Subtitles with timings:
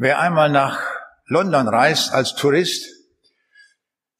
[0.00, 0.80] Wer einmal nach
[1.26, 2.86] London reist als Tourist,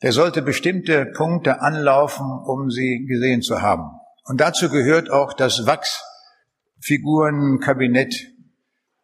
[0.03, 3.89] der sollte bestimmte Punkte anlaufen, um sie gesehen zu haben.
[4.25, 8.13] Und dazu gehört auch das Wachsfigurenkabinett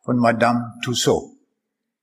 [0.02, 1.30] von Madame Tussaud.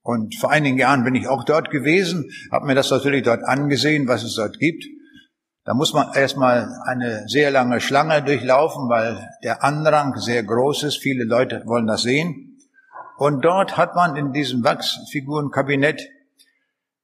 [0.04, 4.08] Und vor einigen Jahren bin ich auch dort gewesen, habe mir das natürlich dort angesehen,
[4.08, 4.86] was es dort gibt.
[5.66, 11.00] Da muss man erstmal eine sehr lange Schlange durchlaufen, weil der Andrang sehr groß ist.
[11.00, 12.51] Viele Leute wollen das sehen.
[13.22, 16.10] Und dort hat man in diesem Wachsfigurenkabinett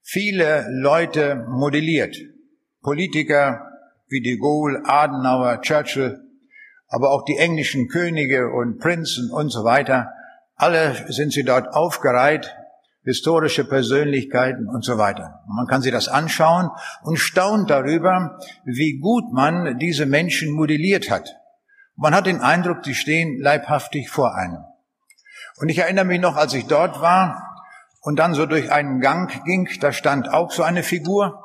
[0.01, 2.17] viele Leute modelliert.
[2.81, 3.67] Politiker
[4.07, 6.19] wie de Gaulle, Adenauer, Churchill,
[6.87, 10.11] aber auch die englischen Könige und Prinzen und so weiter.
[10.55, 12.51] Alle sind sie dort aufgereiht,
[13.03, 15.43] historische Persönlichkeiten und so weiter.
[15.47, 16.71] Man kann sich das anschauen
[17.03, 21.35] und staunt darüber, wie gut man diese Menschen modelliert hat.
[21.95, 24.63] Man hat den Eindruck, sie stehen leibhaftig vor einem.
[25.57, 27.65] Und ich erinnere mich noch, als ich dort war
[28.01, 31.43] und dann so durch einen Gang ging, da stand auch so eine Figur.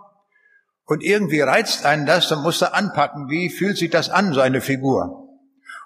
[0.85, 4.41] Und irgendwie reizt einen das, dann musst du anpacken, wie fühlt sich das an, so
[4.41, 5.29] eine Figur.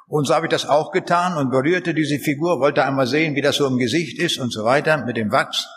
[0.08, 3.42] Und so habe ich das auch getan und berührte diese Figur, wollte einmal sehen, wie
[3.42, 5.68] das so im Gesicht ist und so weiter mit dem Wachs.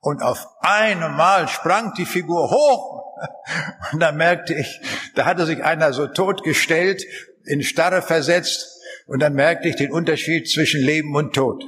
[0.00, 3.02] Und auf einmal sprang die Figur hoch.
[3.92, 4.80] Und da merkte ich,
[5.14, 7.02] da hatte sich einer so totgestellt,
[7.44, 8.78] in Starre versetzt.
[9.06, 11.64] Und dann merkte ich den Unterschied zwischen Leben und Tod.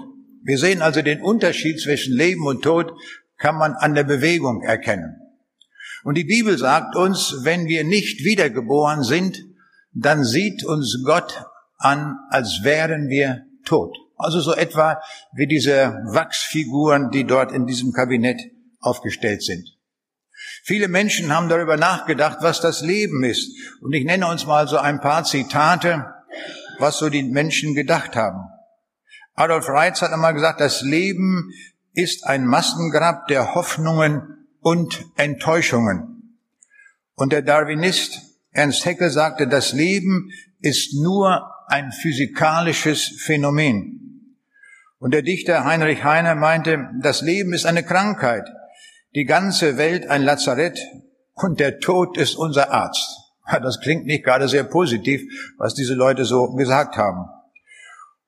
[0.48, 2.94] Wir sehen also den Unterschied zwischen Leben und Tod,
[3.36, 5.20] kann man an der Bewegung erkennen.
[6.04, 9.44] Und die Bibel sagt uns, wenn wir nicht wiedergeboren sind,
[9.92, 11.44] dann sieht uns Gott
[11.76, 13.94] an, als wären wir tot.
[14.16, 15.02] Also so etwa
[15.34, 18.40] wie diese Wachsfiguren, die dort in diesem Kabinett
[18.80, 19.68] aufgestellt sind.
[20.62, 23.52] Viele Menschen haben darüber nachgedacht, was das Leben ist.
[23.82, 26.06] Und ich nenne uns mal so ein paar Zitate,
[26.78, 28.48] was so die Menschen gedacht haben.
[29.38, 31.52] Adolf Reitz hat einmal gesagt, das Leben
[31.92, 36.40] ist ein Massengrab der Hoffnungen und Enttäuschungen.
[37.14, 44.34] Und der Darwinist Ernst Haeckel sagte, das Leben ist nur ein physikalisches Phänomen.
[44.98, 48.48] Und der Dichter Heinrich Heine meinte, das Leben ist eine Krankheit,
[49.14, 50.80] die ganze Welt ein Lazarett
[51.34, 53.20] und der Tod ist unser Arzt.
[53.46, 55.22] Das klingt nicht gerade sehr positiv,
[55.58, 57.26] was diese Leute so gesagt haben.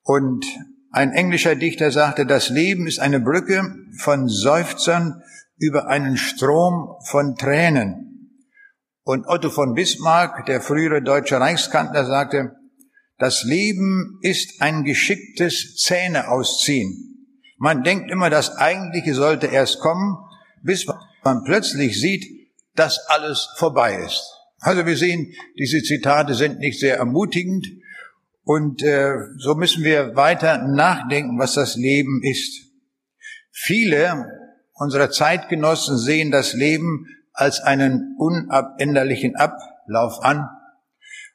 [0.03, 0.47] Und
[0.91, 5.23] ein englischer Dichter sagte, das Leben ist eine Brücke von Seufzern
[5.57, 8.39] über einen Strom von Tränen.
[9.05, 12.57] Und Otto von Bismarck, der frühere deutsche Reichskanzler, sagte,
[13.19, 17.29] das Leben ist ein geschicktes Zähne ausziehen.
[17.59, 20.17] Man denkt immer, das Eigentliche sollte erst kommen,
[20.63, 20.87] bis
[21.23, 22.25] man plötzlich sieht,
[22.75, 24.23] dass alles vorbei ist.
[24.61, 27.67] Also wir sehen, diese Zitate sind nicht sehr ermutigend,
[28.53, 32.67] und äh, so müssen wir weiter nachdenken, was das Leben ist.
[33.53, 34.27] Viele
[34.73, 40.49] unserer Zeitgenossen sehen das Leben als einen unabänderlichen Ablauf an,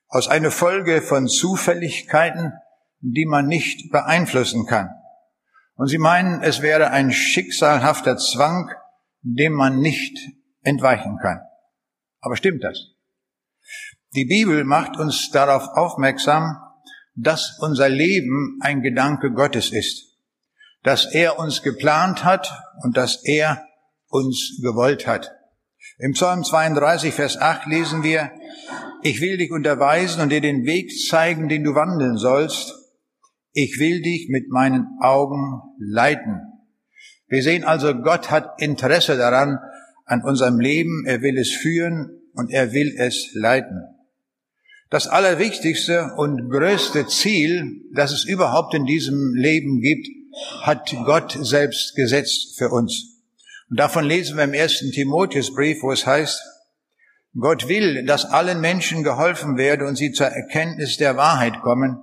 [0.09, 2.51] aus einer Folge von Zufälligkeiten,
[2.99, 4.89] die man nicht beeinflussen kann.
[5.75, 8.71] Und sie meinen, es wäre ein schicksalhafter Zwang,
[9.21, 10.17] dem man nicht
[10.63, 11.39] entweichen kann.
[12.19, 12.77] Aber stimmt das?
[14.15, 16.57] Die Bibel macht uns darauf aufmerksam,
[17.15, 20.17] dass unser Leben ein Gedanke Gottes ist,
[20.83, 22.51] dass er uns geplant hat
[22.83, 23.65] und dass er
[24.09, 25.31] uns gewollt hat.
[25.97, 28.31] Im Psalm 32, Vers 8 lesen wir,
[29.01, 32.73] ich will dich unterweisen und dir den Weg zeigen, den du wandeln sollst.
[33.53, 36.41] Ich will dich mit meinen Augen leiten.
[37.27, 39.59] Wir sehen also, Gott hat Interesse daran,
[40.05, 41.05] an unserem Leben.
[41.05, 43.94] Er will es führen und er will es leiten.
[44.89, 50.07] Das allerwichtigste und größte Ziel, das es überhaupt in diesem Leben gibt,
[50.61, 53.15] hat Gott selbst gesetzt für uns.
[53.69, 56.39] Und davon lesen wir im ersten Timotheusbrief, wo es heißt,
[57.37, 61.97] Gott will, dass allen Menschen geholfen werde und sie zur Erkenntnis der Wahrheit kommen.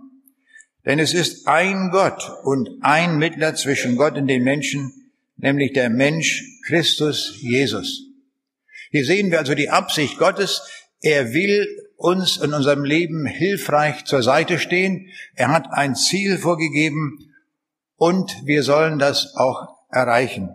[0.84, 4.92] Denn es ist ein Gott und ein Mittler zwischen Gott und den Menschen,
[5.36, 8.08] nämlich der Mensch Christus Jesus.
[8.90, 10.60] Hier sehen wir also die Absicht Gottes.
[11.00, 11.66] Er will
[12.02, 15.08] uns in unserem Leben hilfreich zur Seite stehen.
[15.34, 17.32] Er hat ein Ziel vorgegeben
[17.96, 20.50] und wir sollen das auch erreichen.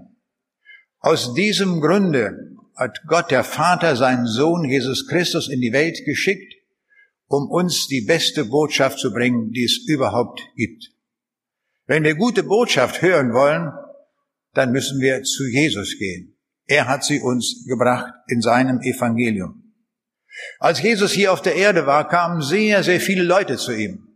[0.99, 6.53] Aus diesem Grunde hat Gott der Vater seinen Sohn Jesus Christus in die Welt geschickt,
[7.27, 10.91] um uns die beste Botschaft zu bringen, die es überhaupt gibt.
[11.85, 13.71] Wenn wir gute Botschaft hören wollen,
[14.53, 16.37] dann müssen wir zu Jesus gehen.
[16.65, 19.66] Er hat sie uns gebracht in seinem Evangelium.
[20.59, 24.07] Als Jesus hier auf der Erde war, kamen sehr, sehr viele Leute zu ihm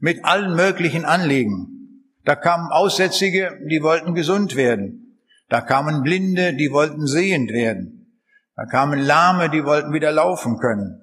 [0.00, 2.06] mit allen möglichen Anliegen.
[2.24, 5.18] Da kamen Aussätzige, die wollten gesund werden.
[5.48, 8.20] Da kamen Blinde, die wollten sehend werden.
[8.56, 11.02] Da kamen Lahme, die wollten wieder laufen können.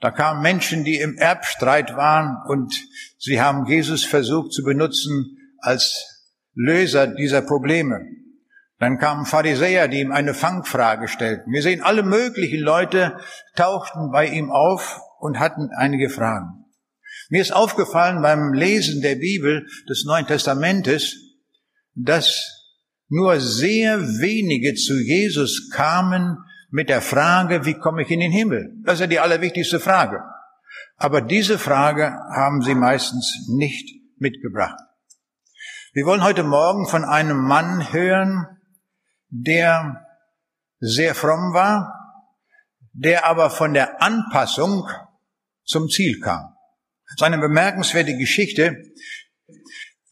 [0.00, 2.72] Da kamen Menschen, die im Erbstreit waren und
[3.18, 8.06] sie haben Jesus versucht zu benutzen als Löser dieser Probleme.
[8.78, 11.52] Dann kamen Pharisäer, die ihm eine Fangfrage stellten.
[11.52, 13.18] Wir sehen, alle möglichen Leute
[13.56, 16.64] tauchten bei ihm auf und hatten einige Fragen.
[17.28, 21.16] Mir ist aufgefallen beim Lesen der Bibel des Neuen Testamentes,
[21.94, 22.58] dass
[23.08, 26.38] nur sehr wenige zu Jesus kamen
[26.70, 28.74] mit der Frage, wie komme ich in den Himmel?
[28.84, 30.22] Das ist ja die allerwichtigste Frage.
[30.96, 33.88] Aber diese Frage haben sie meistens nicht
[34.18, 34.78] mitgebracht.
[35.92, 38.46] Wir wollen heute Morgen von einem Mann hören,
[39.28, 40.06] der
[40.80, 41.92] sehr fromm war,
[42.92, 44.88] der aber von der Anpassung
[45.64, 46.54] zum Ziel kam.
[47.06, 48.82] Das ist eine bemerkenswerte Geschichte.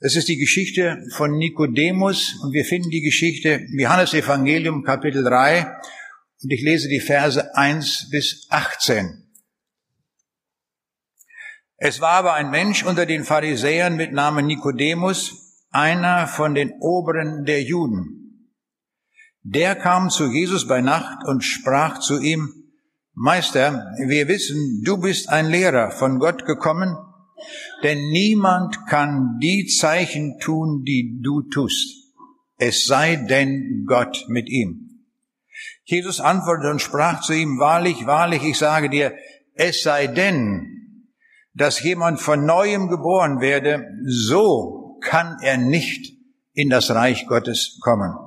[0.00, 5.24] Es ist die Geschichte von Nikodemus und wir finden die Geschichte im Johannes Evangelium Kapitel
[5.24, 5.64] 3
[6.42, 9.22] und ich lese die Verse 1 bis 18.
[11.78, 17.44] Es war aber ein Mensch unter den Pharisäern mit Namen Nikodemus, einer von den Oberen
[17.44, 18.25] der Juden.
[19.48, 22.52] Der kam zu Jesus bei Nacht und sprach zu ihm,
[23.14, 26.96] Meister, wir wissen, du bist ein Lehrer von Gott gekommen,
[27.84, 32.12] denn niemand kann die Zeichen tun, die du tust,
[32.56, 35.04] es sei denn Gott mit ihm.
[35.84, 39.14] Jesus antwortete und sprach zu ihm, Wahrlich, wahrlich, ich sage dir,
[39.54, 41.06] es sei denn,
[41.54, 46.16] dass jemand von neuem geboren werde, so kann er nicht
[46.52, 48.25] in das Reich Gottes kommen.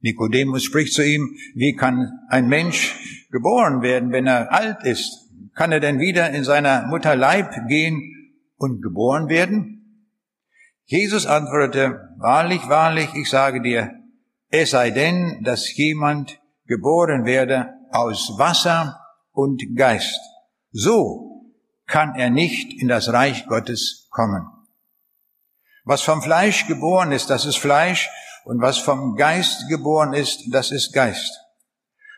[0.00, 2.96] Nikodemus spricht zu ihm, wie kann ein Mensch
[3.30, 5.28] geboren werden, wenn er alt ist?
[5.54, 9.76] Kann er denn wieder in seiner Mutter Leib gehen und geboren werden?
[10.84, 13.92] Jesus antwortete, wahrlich, wahrlich, ich sage dir,
[14.48, 18.98] es sei denn, dass jemand geboren werde aus Wasser
[19.32, 20.18] und Geist.
[20.72, 21.52] So
[21.86, 24.46] kann er nicht in das Reich Gottes kommen.
[25.84, 28.08] Was vom Fleisch geboren ist, das ist Fleisch,
[28.44, 31.38] und was vom Geist geboren ist, das ist Geist.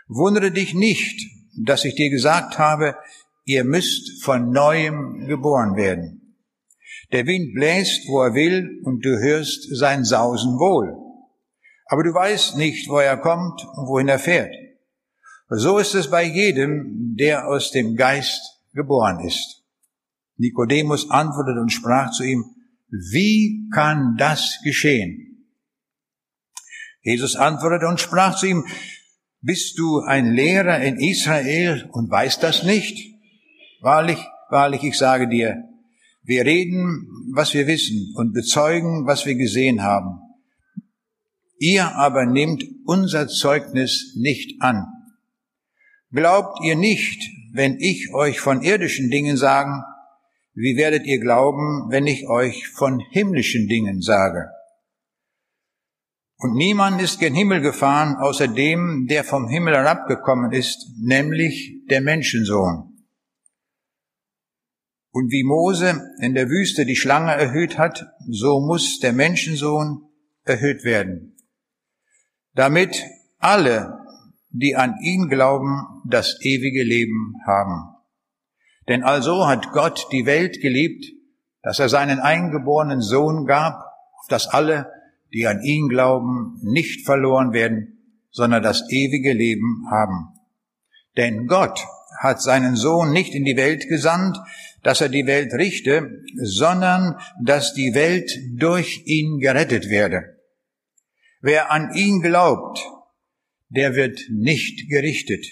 [0.08, 1.26] Wundere dich nicht,
[1.56, 2.96] dass ich dir gesagt habe,
[3.44, 6.36] ihr müsst von neuem geboren werden.
[7.12, 10.96] Der Wind bläst, wo er will, und du hörst sein Sausen wohl.
[11.86, 14.54] Aber du weißt nicht, wo er kommt und wohin er fährt.
[15.48, 18.40] So ist es bei jedem, der aus dem Geist
[18.72, 19.62] geboren ist.
[20.38, 22.44] Nikodemus antwortete und sprach zu ihm,
[22.88, 25.31] wie kann das geschehen?
[27.02, 28.66] Jesus antwortete und sprach zu ihm,
[29.40, 32.96] bist du ein Lehrer in Israel und weißt das nicht?
[33.81, 34.19] Wahrlich,
[34.50, 35.64] wahrlich, ich sage dir,
[36.22, 40.20] wir reden, was wir wissen und bezeugen, was wir gesehen haben.
[41.58, 44.87] Ihr aber nehmt unser Zeugnis nicht an.
[46.12, 47.20] Glaubt ihr nicht,
[47.52, 49.82] wenn ich euch von irdischen Dingen sagen,
[50.55, 54.50] wie werdet ihr glauben, wenn ich euch von himmlischen Dingen sage?
[56.42, 62.00] Und niemand ist gen Himmel gefahren, außer dem, der vom Himmel herabgekommen ist, nämlich der
[62.00, 62.98] Menschensohn.
[65.12, 70.02] Und wie Mose in der Wüste die Schlange erhöht hat, so muss der Menschensohn
[70.42, 71.36] erhöht werden,
[72.54, 73.00] damit
[73.38, 74.00] alle,
[74.50, 77.94] die an ihn glauben, das ewige Leben haben.
[78.88, 81.05] Denn also hat Gott die Welt geliebt,
[81.62, 83.76] dass er seinen eingeborenen Sohn gab,
[84.19, 84.90] auf dass alle,
[85.32, 87.98] die an ihn glauben, nicht verloren werden,
[88.31, 90.29] sondern das ewige Leben haben.
[91.17, 91.81] Denn Gott
[92.19, 94.39] hat seinen Sohn nicht in die Welt gesandt,
[94.82, 100.39] dass er die Welt richte, sondern dass die Welt durch ihn gerettet werde.
[101.41, 102.79] Wer an ihn glaubt,
[103.69, 105.46] der wird nicht gerichtet.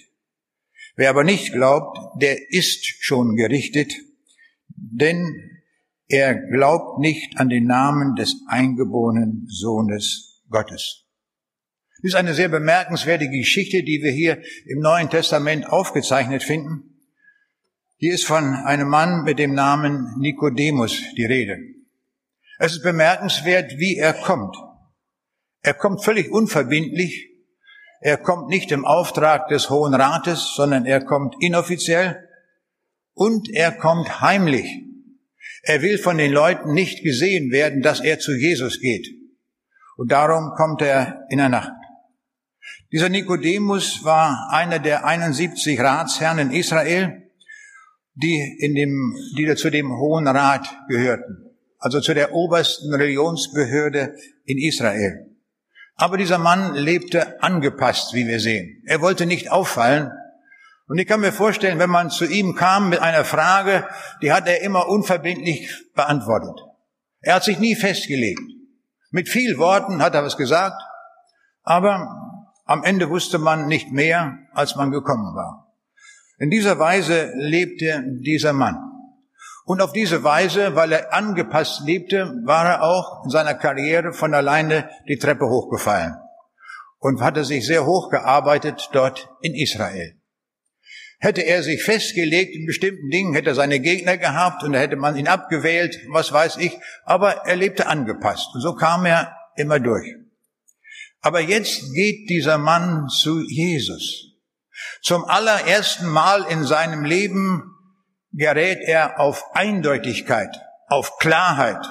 [0.97, 3.93] Wer aber nicht glaubt, der ist schon gerichtet,
[4.69, 5.60] denn
[6.11, 11.07] er glaubt nicht an den Namen des eingeborenen Sohnes Gottes.
[12.03, 17.01] Das ist eine sehr bemerkenswerte Geschichte, die wir hier im Neuen Testament aufgezeichnet finden.
[17.97, 21.59] Hier ist von einem Mann mit dem Namen Nikodemus die Rede.
[22.59, 24.57] Es ist bemerkenswert, wie er kommt.
[25.63, 27.29] Er kommt völlig unverbindlich.
[28.01, 32.27] Er kommt nicht im Auftrag des Hohen Rates, sondern er kommt inoffiziell
[33.15, 34.90] und er kommt heimlich.
[35.63, 39.07] Er will von den Leuten nicht gesehen werden, dass er zu Jesus geht.
[39.97, 41.73] Und darum kommt er in der Nacht.
[42.93, 47.31] Dieser Nikodemus war einer der 71 Ratsherren in Israel,
[48.15, 51.51] die in dem, die zu dem Hohen Rat gehörten.
[51.79, 54.15] Also zu der obersten Religionsbehörde
[54.45, 55.31] in Israel.
[55.95, 58.83] Aber dieser Mann lebte angepasst, wie wir sehen.
[58.87, 60.11] Er wollte nicht auffallen.
[60.91, 63.87] Und ich kann mir vorstellen, wenn man zu ihm kam mit einer Frage,
[64.23, 66.67] die hat er immer unverbindlich beantwortet.
[67.21, 68.43] Er hat sich nie festgelegt.
[69.13, 70.83] Mit viel Worten hat er was gesagt,
[71.63, 72.09] aber
[72.65, 75.73] am Ende wusste man nicht mehr, als man gekommen war.
[76.41, 78.77] In dieser Weise lebte dieser Mann.
[79.67, 84.35] Und auf diese Weise, weil er angepasst lebte, war er auch in seiner Karriere von
[84.35, 86.17] alleine die Treppe hochgefallen
[86.99, 90.20] und hatte sich sehr hoch gearbeitet dort in Israel.
[91.23, 94.97] Hätte er sich festgelegt in bestimmten Dingen, hätte er seine Gegner gehabt und da hätte
[94.97, 99.79] man ihn abgewählt, was weiß ich, aber er lebte angepasst und so kam er immer
[99.79, 100.17] durch.
[101.21, 104.29] Aber jetzt geht dieser Mann zu Jesus.
[105.03, 107.71] Zum allerersten Mal in seinem Leben
[108.33, 110.57] gerät er auf Eindeutigkeit,
[110.89, 111.85] auf Klarheit.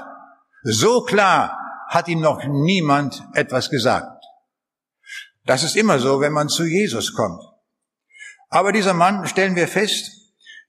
[0.64, 1.56] So klar
[1.88, 4.24] hat ihm noch niemand etwas gesagt.
[5.46, 7.42] Das ist immer so, wenn man zu Jesus kommt.
[8.50, 10.12] Aber dieser Mann, stellen wir fest,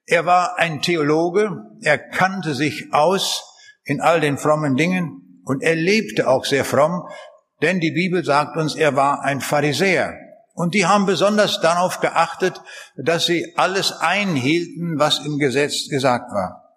[0.07, 1.51] er war ein Theologe,
[1.83, 3.45] er kannte sich aus
[3.85, 7.09] in all den frommen Dingen und er lebte auch sehr fromm,
[7.63, 10.15] denn die Bibel sagt uns, er war ein Pharisäer.
[10.53, 12.61] Und die haben besonders darauf geachtet,
[12.97, 16.71] dass sie alles einhielten, was im Gesetz gesagt war.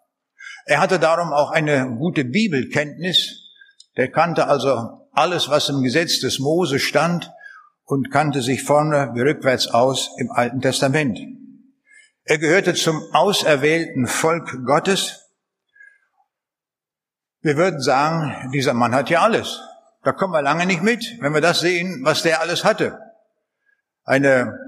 [0.65, 3.51] Er hatte darum auch eine gute Bibelkenntnis.
[3.97, 7.29] Der kannte also alles, was im Gesetz des Mose stand
[7.85, 11.19] und kannte sich vorne wie rückwärts aus im Alten Testament.
[12.23, 15.29] Er gehörte zum auserwählten Volk Gottes.
[17.41, 19.59] Wir würden sagen, dieser Mann hat ja alles.
[20.03, 22.99] Da kommen wir lange nicht mit, wenn wir das sehen, was der alles hatte
[24.05, 24.59] eine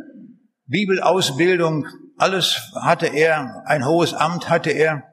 [0.68, 5.04] Bibelausbildung, alles hatte er, ein hohes Amt hatte er.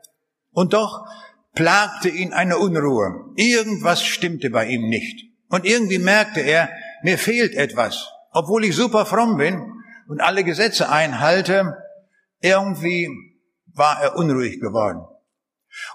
[0.53, 1.07] Und doch
[1.55, 3.33] plagte ihn eine Unruhe.
[3.37, 5.27] Irgendwas stimmte bei ihm nicht.
[5.49, 6.71] Und irgendwie merkte er,
[7.03, 8.09] mir fehlt etwas.
[8.31, 9.63] Obwohl ich super fromm bin
[10.09, 11.77] und alle Gesetze einhalte,
[12.41, 13.09] irgendwie
[13.75, 15.07] war er unruhig geworden.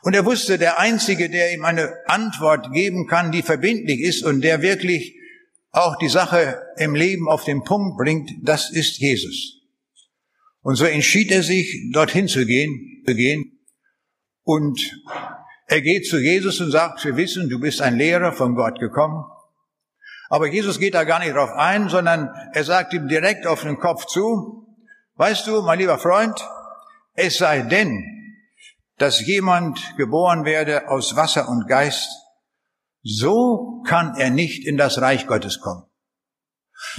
[0.02, 4.42] Und er wusste, der Einzige, der ihm eine Antwort geben kann, die verbindlich ist und
[4.42, 5.16] der wirklich
[5.72, 9.62] auch die Sache im Leben auf den Punkt bringt, das ist Jesus.
[10.62, 13.60] Und so entschied er sich, dorthin zu gehen, zu gehen.
[14.44, 14.80] Und
[15.68, 19.26] er geht zu Jesus und sagt, wir wissen, du bist ein Lehrer von Gott gekommen.
[20.30, 23.80] Aber Jesus geht da gar nicht drauf ein, sondern er sagt ihm direkt auf den
[23.80, 24.68] Kopf zu,
[25.16, 26.40] weißt du, mein lieber Freund,
[27.14, 28.04] es sei denn,
[28.98, 32.10] dass jemand geboren werde aus Wasser und Geist,
[33.04, 35.84] so kann er nicht in das Reich Gottes kommen.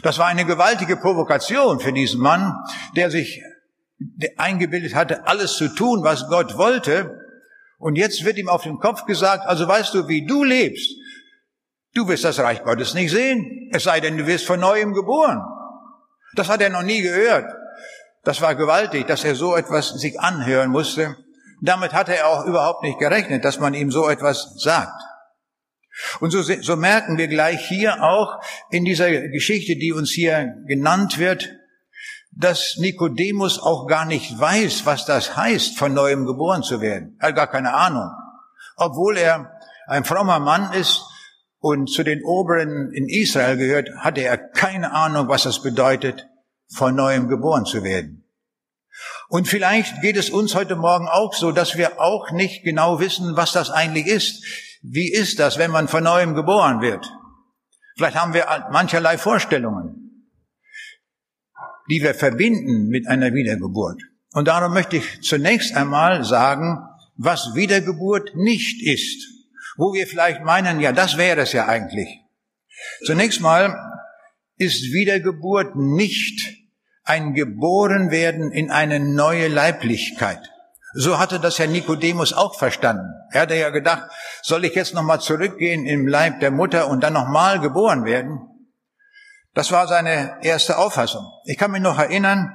[0.03, 2.55] Das war eine gewaltige Provokation für diesen Mann,
[2.97, 3.43] der sich
[4.37, 7.21] eingebildet hatte, alles zu tun, was Gott wollte.
[7.79, 10.91] Und jetzt wird ihm auf den Kopf gesagt, also weißt du, wie du lebst,
[11.99, 15.43] du wirst das Reich Gottes nicht sehen, es sei denn, du wirst von neuem geboren.
[16.35, 17.53] Das hat er noch nie gehört.
[18.25, 21.17] Das war gewaltig, dass er so etwas sich anhören musste.
[21.61, 25.03] Damit hatte er auch überhaupt nicht gerechnet, dass man ihm so etwas sagt.
[26.21, 28.41] Und so, so merken wir gleich hier auch
[28.71, 31.51] in dieser Geschichte, die uns hier genannt wird,
[32.31, 37.17] dass Nikodemus auch gar nicht weiß, was das heißt, von neuem geboren zu werden.
[37.19, 38.09] Er hat gar keine Ahnung.
[38.77, 39.51] Obwohl er
[39.89, 41.03] ein frommer Mann ist
[41.61, 46.27] und zu den Oberen in Israel gehört, hatte er keine Ahnung, was das bedeutet,
[46.73, 48.25] von neuem geboren zu werden.
[49.29, 53.37] Und vielleicht geht es uns heute Morgen auch so, dass wir auch nicht genau wissen,
[53.37, 54.45] was das eigentlich ist.
[54.83, 57.07] Wie ist das, wenn man von neuem geboren wird?
[57.97, 60.31] Vielleicht haben wir mancherlei Vorstellungen,
[61.91, 64.01] die wir verbinden mit einer Wiedergeburt.
[64.33, 66.79] Und darum möchte ich zunächst einmal sagen,
[67.17, 69.38] was Wiedergeburt nicht ist.
[69.79, 72.09] Wo wir vielleicht meinen, ja, das wäre es ja eigentlich.
[73.07, 73.75] Zunächst mal
[74.57, 76.53] ist Wiedergeburt nicht
[77.05, 80.41] ein Geborenwerden in eine neue Leiblichkeit.
[80.95, 83.09] So hatte das Herr Nikodemus auch verstanden.
[83.31, 84.11] Er hatte ja gedacht,
[84.43, 88.41] soll ich jetzt nochmal zurückgehen im Leib der Mutter und dann nochmal geboren werden?
[89.55, 91.25] Das war seine erste Auffassung.
[91.45, 92.53] Ich kann mich noch erinnern,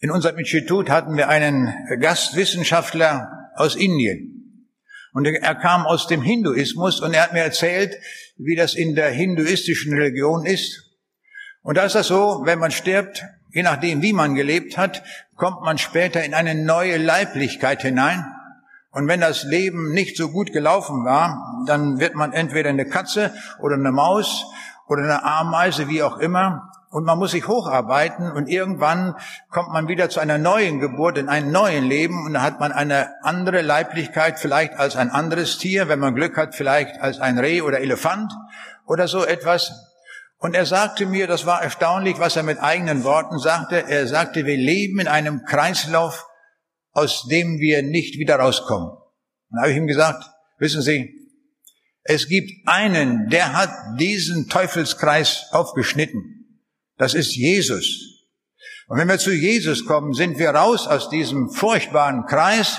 [0.00, 4.39] in unserem Institut hatten wir einen Gastwissenschaftler aus Indien.
[5.12, 7.96] Und er kam aus dem Hinduismus und er hat mir erzählt,
[8.36, 10.90] wie das in der hinduistischen Religion ist.
[11.62, 15.02] Und da ist das so, wenn man stirbt, je nachdem, wie man gelebt hat,
[15.36, 18.24] kommt man später in eine neue Leiblichkeit hinein.
[18.92, 23.32] Und wenn das Leben nicht so gut gelaufen war, dann wird man entweder eine Katze
[23.60, 24.44] oder eine Maus
[24.88, 26.69] oder eine Ameise, wie auch immer.
[26.90, 29.14] Und man muss sich hocharbeiten und irgendwann
[29.48, 32.72] kommt man wieder zu einer neuen Geburt, in einem neuen Leben und dann hat man
[32.72, 37.38] eine andere Leiblichkeit vielleicht als ein anderes Tier, wenn man Glück hat, vielleicht als ein
[37.38, 38.32] Reh oder Elefant
[38.86, 39.72] oder so etwas.
[40.38, 43.84] Und er sagte mir, das war erstaunlich, was er mit eigenen Worten sagte.
[43.86, 46.26] Er sagte, wir leben in einem Kreislauf,
[46.90, 48.90] aus dem wir nicht wieder rauskommen.
[49.50, 50.24] Dann habe ich ihm gesagt,
[50.58, 51.14] wissen Sie,
[52.02, 53.70] es gibt einen, der hat
[54.00, 56.39] diesen Teufelskreis aufgeschnitten.
[57.00, 58.26] Das ist Jesus.
[58.86, 62.78] Und wenn wir zu Jesus kommen, sind wir raus aus diesem furchtbaren Kreis.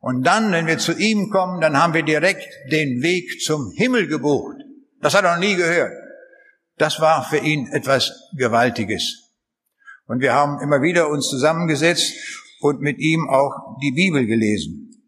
[0.00, 4.06] Und dann, wenn wir zu ihm kommen, dann haben wir direkt den Weg zum Himmel
[4.06, 4.56] gebucht.
[5.02, 5.92] Das hat er noch nie gehört.
[6.78, 9.34] Das war für ihn etwas Gewaltiges.
[10.06, 12.14] Und wir haben immer wieder uns zusammengesetzt
[12.60, 15.04] und mit ihm auch die Bibel gelesen.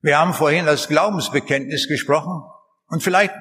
[0.00, 2.42] Wir haben vorhin das Glaubensbekenntnis gesprochen.
[2.92, 3.32] Und vielleicht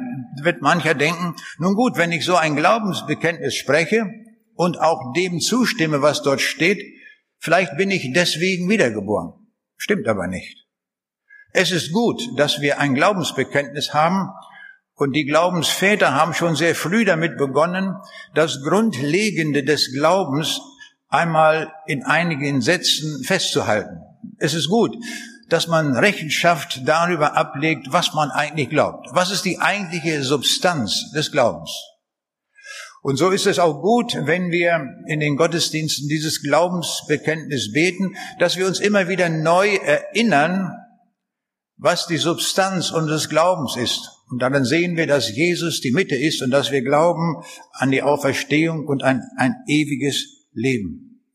[0.41, 4.05] wird mancher denken, nun gut, wenn ich so ein Glaubensbekenntnis spreche
[4.55, 6.81] und auch dem zustimme, was dort steht,
[7.37, 9.33] vielleicht bin ich deswegen wiedergeboren.
[9.75, 10.55] Stimmt aber nicht.
[11.51, 14.29] Es ist gut, dass wir ein Glaubensbekenntnis haben
[14.93, 17.97] und die Glaubensväter haben schon sehr früh damit begonnen,
[18.33, 20.61] das Grundlegende des Glaubens
[21.09, 23.99] einmal in einigen Sätzen festzuhalten.
[24.37, 24.95] Es ist gut,
[25.51, 29.09] dass man Rechenschaft darüber ablegt, was man eigentlich glaubt.
[29.11, 31.69] Was ist die eigentliche Substanz des Glaubens?
[33.01, 38.55] Und so ist es auch gut, wenn wir in den Gottesdiensten dieses Glaubensbekenntnis beten, dass
[38.55, 40.71] wir uns immer wieder neu erinnern,
[41.75, 44.09] was die Substanz unseres Glaubens ist.
[44.29, 47.43] Und dann sehen wir, dass Jesus die Mitte ist und dass wir glauben
[47.73, 51.25] an die Auferstehung und an ein ewiges Leben.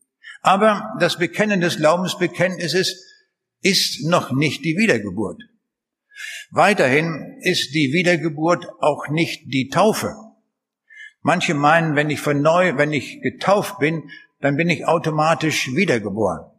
[0.41, 3.06] Aber das Bekennen des Glaubensbekenntnisses
[3.61, 5.41] ist noch nicht die Wiedergeburt.
[6.51, 10.15] Weiterhin ist die Wiedergeburt auch nicht die Taufe.
[11.21, 14.09] Manche meinen, wenn ich von neu, wenn ich getauft bin,
[14.39, 16.51] dann bin ich automatisch wiedergeboren.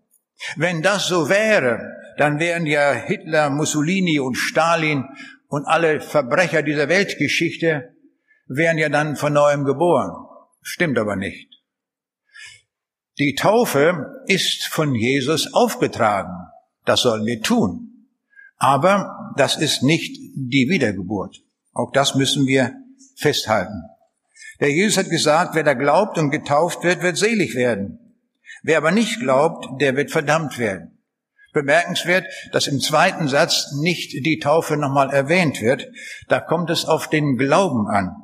[0.57, 1.81] Wenn das so wäre,
[2.17, 5.05] dann wären ja Hitler, Mussolini und Stalin
[5.49, 7.95] und alle Verbrecher dieser Weltgeschichte
[8.47, 10.11] wären ja dann von neuem geboren.
[10.63, 11.49] Stimmt aber nicht.
[13.19, 16.35] Die Taufe ist von Jesus aufgetragen.
[16.89, 18.07] Das sollen wir tun.
[18.57, 21.37] Aber das ist nicht die Wiedergeburt.
[21.75, 22.73] Auch das müssen wir
[23.15, 23.83] festhalten.
[24.61, 28.17] Der Jesus hat gesagt, wer da glaubt und getauft wird, wird selig werden.
[28.63, 30.99] Wer aber nicht glaubt, der wird verdammt werden.
[31.53, 35.87] Bemerkenswert, dass im zweiten Satz nicht die Taufe nochmal erwähnt wird.
[36.29, 38.17] Da kommt es auf den Glauben an.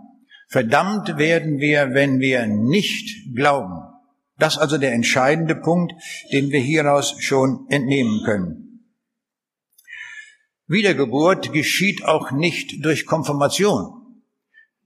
[0.49, 3.94] Verdammt werden wir, wenn wir nicht glauben.
[4.39, 5.93] Das ist also der entscheidende Punkt,
[6.33, 8.65] den wir hieraus schon entnehmen können.
[10.67, 14.01] Wiedergeburt geschieht auch nicht durch Konfirmation.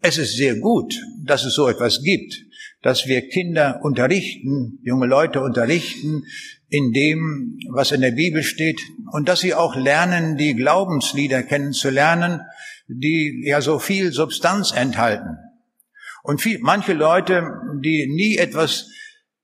[0.01, 2.35] Es ist sehr gut, dass es so etwas gibt,
[2.83, 6.25] dass wir Kinder unterrichten, junge Leute unterrichten
[6.69, 8.81] in dem, was in der Bibel steht
[9.13, 12.43] und dass sie auch lernen, die Glaubenslieder kennenzulernen,
[12.87, 15.39] die ja so viel Substanz enthalten.
[16.23, 17.51] Und viel, manche Leute,
[17.83, 18.91] die nie etwas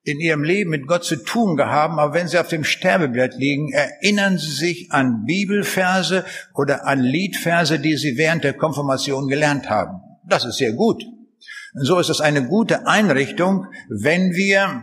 [0.04, 3.72] in ihrem Leben mit Gott zu tun gehabt, aber wenn sie auf dem Sterbeblatt liegen,
[3.72, 10.02] erinnern sie sich an Bibelverse oder an Liedverse, die sie während der Konfirmation gelernt haben.
[10.28, 11.02] Das ist sehr gut.
[11.74, 14.82] Und so ist es eine gute Einrichtung, wenn wir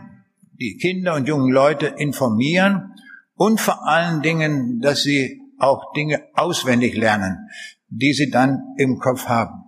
[0.60, 2.94] die Kinder und jungen Leute informieren
[3.34, 7.48] und vor allen Dingen, dass sie auch Dinge auswendig lernen,
[7.88, 9.64] die sie dann im Kopf haben.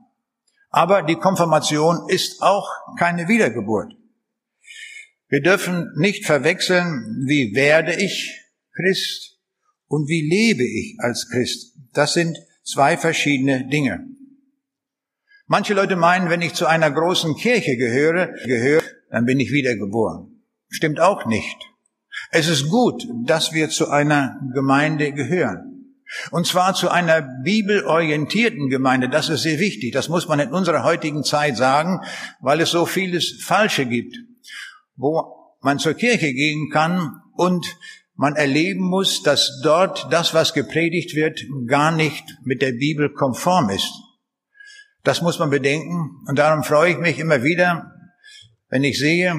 [0.70, 3.94] Aber die Konfirmation ist auch keine Wiedergeburt.
[5.34, 8.40] Wir dürfen nicht verwechseln, wie werde ich
[8.72, 9.40] Christ
[9.88, 11.74] und wie lebe ich als Christ.
[11.92, 14.06] Das sind zwei verschiedene Dinge.
[15.48, 20.44] Manche Leute meinen, wenn ich zu einer großen Kirche gehöre, gehöre, dann bin ich wiedergeboren.
[20.68, 21.56] Stimmt auch nicht.
[22.30, 25.96] Es ist gut, dass wir zu einer Gemeinde gehören.
[26.30, 29.08] Und zwar zu einer bibelorientierten Gemeinde.
[29.08, 29.94] Das ist sehr wichtig.
[29.94, 31.98] Das muss man in unserer heutigen Zeit sagen,
[32.40, 34.14] weil es so vieles Falsche gibt
[34.96, 37.78] wo man zur Kirche gehen kann und
[38.16, 43.70] man erleben muss, dass dort das, was gepredigt wird, gar nicht mit der Bibel konform
[43.70, 43.92] ist.
[45.02, 47.90] Das muss man bedenken und darum freue ich mich immer wieder,
[48.68, 49.34] wenn ich sehe,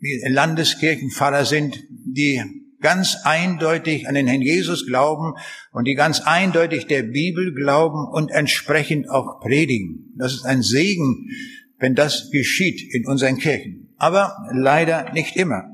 [0.00, 2.42] wie Landeskirchen Pfarrer sind, die
[2.80, 5.34] ganz eindeutig an den Herrn Jesus glauben
[5.72, 10.14] und die ganz eindeutig der Bibel glauben und entsprechend auch predigen.
[10.16, 11.28] Das ist ein Segen,
[11.78, 15.64] wenn das geschieht in unseren Kirchen aber leider nicht immer.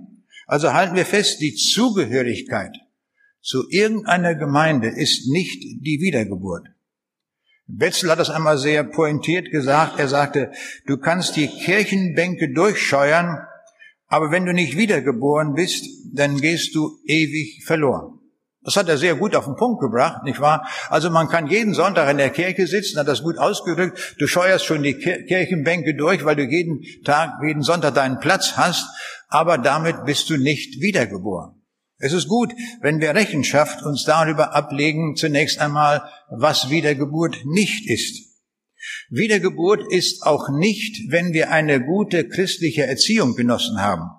[0.46, 2.74] Also halten wir fest, die Zugehörigkeit
[3.40, 6.66] zu irgendeiner Gemeinde ist nicht die Wiedergeburt.
[7.66, 9.98] Betzel hat das einmal sehr pointiert gesagt.
[9.98, 10.52] Er sagte,
[10.86, 13.38] du kannst die Kirchenbänke durchscheuern,
[14.06, 18.20] aber wenn du nicht wiedergeboren bist, dann gehst du ewig verloren.
[18.64, 20.66] Das hat er sehr gut auf den Punkt gebracht, nicht wahr?
[20.88, 24.16] Also man kann jeden Sonntag in der Kirche sitzen, hat das gut ausgedrückt.
[24.18, 28.86] Du scheuerst schon die Kirchenbänke durch, weil du jeden Tag, jeden Sonntag deinen Platz hast,
[29.28, 31.60] aber damit bist du nicht wiedergeboren.
[31.98, 38.34] Es ist gut, wenn wir Rechenschaft uns darüber ablegen, zunächst einmal, was Wiedergeburt nicht ist.
[39.10, 44.10] Wiedergeburt ist auch nicht, wenn wir eine gute christliche Erziehung genossen haben.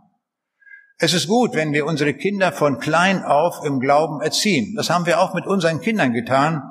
[0.97, 4.75] Es ist gut, wenn wir unsere Kinder von klein auf im Glauben erziehen.
[4.77, 6.63] Das haben wir auch mit unseren Kindern getan.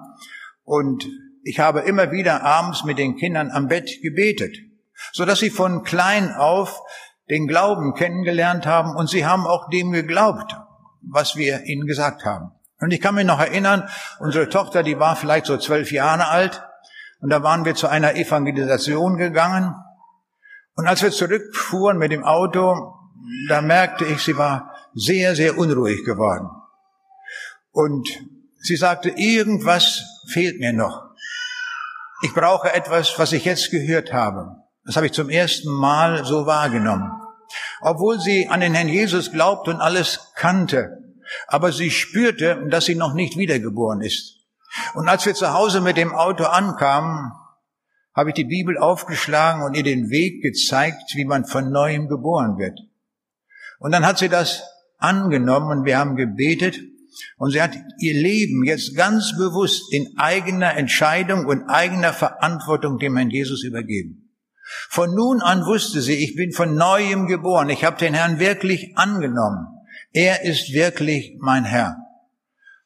[0.62, 1.06] Und
[1.42, 4.56] ich habe immer wieder abends mit den Kindern am Bett gebetet,
[5.12, 6.80] so dass sie von klein auf
[7.28, 10.56] den Glauben kennengelernt haben und sie haben auch dem geglaubt,
[11.02, 12.52] was wir ihnen gesagt haben.
[12.80, 13.88] Und ich kann mich noch erinnern,
[14.20, 16.62] unsere Tochter, die war vielleicht so zwölf Jahre alt,
[17.20, 19.74] und da waren wir zu einer Evangelisation gegangen.
[20.76, 22.94] Und als wir zurückfuhren mit dem Auto,
[23.48, 26.48] da merkte ich, sie war sehr, sehr unruhig geworden.
[27.72, 28.08] Und
[28.60, 31.10] sie sagte, irgendwas fehlt mir noch.
[32.22, 34.56] Ich brauche etwas, was ich jetzt gehört habe.
[34.84, 37.10] Das habe ich zum ersten Mal so wahrgenommen.
[37.80, 40.98] Obwohl sie an den Herrn Jesus glaubte und alles kannte,
[41.46, 44.40] aber sie spürte, dass sie noch nicht wiedergeboren ist.
[44.94, 47.32] Und als wir zu Hause mit dem Auto ankamen,
[48.14, 52.58] habe ich die Bibel aufgeschlagen und ihr den Weg gezeigt, wie man von neuem geboren
[52.58, 52.78] wird.
[53.85, 54.62] Und dann hat sie das
[54.97, 56.81] angenommen und wir haben gebetet
[57.37, 63.14] und sie hat ihr Leben jetzt ganz bewusst in eigener Entscheidung und eigener Verantwortung dem
[63.14, 64.33] Herrn Jesus übergeben.
[64.88, 68.97] Von nun an wusste sie, ich bin von neuem geboren, ich habe den Herrn wirklich
[68.97, 69.66] angenommen.
[70.14, 71.99] Er ist wirklich mein Herr.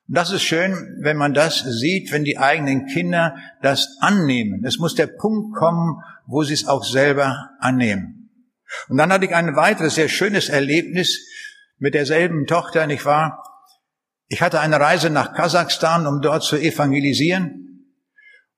[0.09, 4.65] Und das ist schön, wenn man das sieht, wenn die eigenen Kinder das annehmen.
[4.65, 8.18] Es muss der Punkt kommen, wo sie es auch selber annehmen.
[8.89, 11.19] Und dann hatte ich ein weiteres sehr schönes Erlebnis
[11.79, 13.43] mit derselben Tochter, nicht wahr?
[14.27, 17.87] Ich hatte eine Reise nach Kasachstan, um dort zu evangelisieren.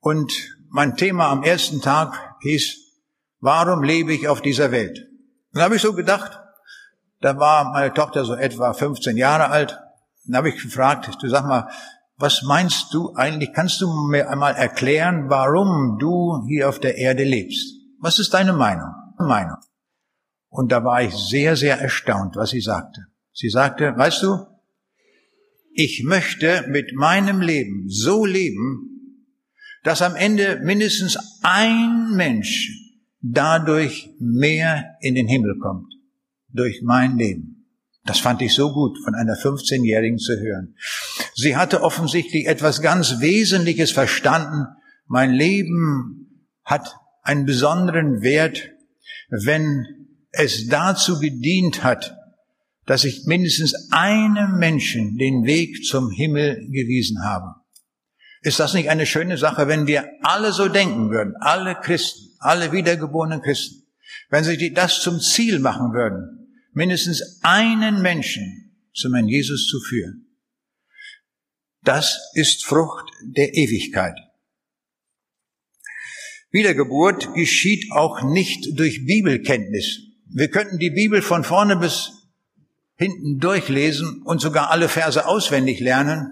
[0.01, 0.33] Und
[0.69, 2.77] mein Thema am ersten Tag hieß,
[3.41, 4.99] warum lebe ich auf dieser Welt?
[5.53, 6.41] Und da habe ich so gedacht,
[7.21, 9.79] da war meine Tochter so etwa 15 Jahre alt.
[10.27, 11.69] Dann habe ich gefragt, du sag mal,
[12.17, 13.53] was meinst du eigentlich?
[13.53, 17.75] Kannst du mir einmal erklären, warum du hier auf der Erde lebst?
[18.01, 18.93] Was ist deine Meinung?
[19.19, 19.57] Meinung.
[20.51, 23.07] Und da war ich sehr, sehr erstaunt, was sie sagte.
[23.33, 24.47] Sie sagte, weißt du,
[25.73, 28.91] ich möchte mit meinem Leben so leben,
[29.85, 32.71] dass am Ende mindestens ein Mensch
[33.23, 35.95] dadurch mehr in den Himmel kommt
[36.49, 37.67] durch mein Leben.
[38.05, 40.75] Das fand ich so gut, von einer 15-Jährigen zu hören.
[41.35, 44.67] Sie hatte offensichtlich etwas ganz Wesentliches verstanden.
[45.07, 48.71] Mein Leben hat einen besonderen Wert,
[49.29, 50.00] wenn
[50.31, 52.17] es dazu gedient hat,
[52.87, 57.55] dass ich mindestens einem Menschen den Weg zum Himmel gewiesen habe.
[58.43, 62.73] Ist das nicht eine schöne Sache, wenn wir alle so denken würden, alle Christen, alle
[62.73, 63.87] wiedergeborenen Christen,
[64.31, 70.27] wenn sie das zum Ziel machen würden, mindestens einen Menschen zum Herrn Jesus zu führen.
[71.83, 74.17] Das ist Frucht der Ewigkeit.
[76.51, 80.10] Wiedergeburt geschieht auch nicht durch Bibelkenntnis.
[80.33, 82.13] Wir könnten die Bibel von vorne bis
[82.97, 86.31] hinten durchlesen und sogar alle Verse auswendig lernen,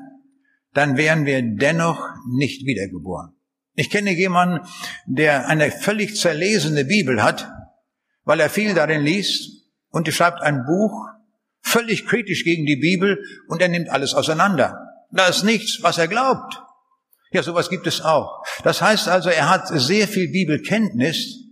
[0.74, 2.06] dann wären wir dennoch
[2.37, 3.32] nicht wiedergeboren.
[3.74, 4.66] Ich kenne jemanden,
[5.06, 7.50] der eine völlig zerlesene Bibel hat,
[8.24, 11.06] weil er viel darin liest und er schreibt ein Buch
[11.62, 14.78] völlig kritisch gegen die Bibel und er nimmt alles auseinander.
[15.11, 16.62] Da ist nichts, was er glaubt.
[17.30, 18.42] Ja, sowas gibt es auch.
[18.62, 21.47] Das heißt also, er hat sehr viel Bibelkenntnis,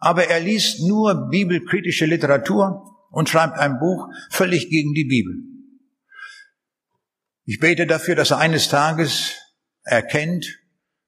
[0.00, 5.34] aber er liest nur bibelkritische Literatur und schreibt ein Buch völlig gegen die Bibel.
[7.44, 9.36] Ich bete dafür, dass er eines Tages
[9.82, 10.58] erkennt,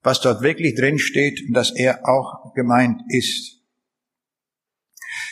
[0.02, 3.61] was dort wirklich drin steht und dass er auch gemeint ist.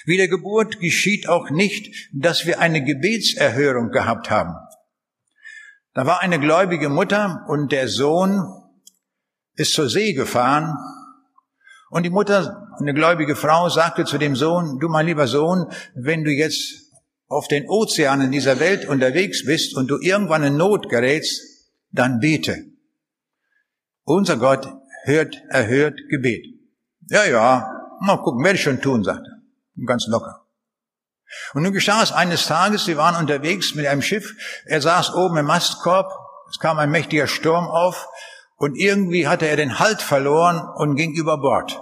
[0.06, 4.54] Wiedergeburt geschieht auch nicht, dass wir eine Gebetserhörung gehabt haben.
[5.92, 8.46] Da war eine gläubige Mutter und der Sohn
[9.54, 10.74] ist zur See gefahren
[11.90, 16.24] und die Mutter, eine gläubige Frau, sagte zu dem Sohn, du mein lieber Sohn, wenn
[16.24, 16.90] du jetzt
[17.28, 21.42] auf den Ozeanen dieser Welt unterwegs bist und du irgendwann in Not gerätst,
[21.90, 22.56] dann bete.
[24.04, 24.72] Unser Gott
[25.04, 26.46] hört, erhört Gebet.
[27.08, 29.30] Ja, ja, mal gucken, werde ich schon tun, sagte
[29.86, 30.46] ganz locker.
[31.54, 35.36] Und nun geschah es eines Tages, sie waren unterwegs mit einem Schiff, er saß oben
[35.36, 36.12] im Mastkorb,
[36.50, 38.08] es kam ein mächtiger Sturm auf
[38.60, 41.80] und irgendwie hatte er den Halt verloren und ging über Bord.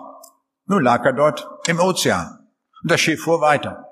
[0.66, 2.38] Nun lag er dort im Ozean
[2.82, 3.84] und das Schiff fuhr weiter.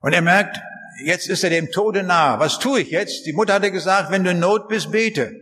[0.00, 0.60] Und er merkt,
[1.04, 2.40] jetzt ist er dem Tode nahe.
[2.40, 3.24] Was tue ich jetzt?
[3.24, 5.32] Die Mutter hatte gesagt, wenn du in Not bist, bete.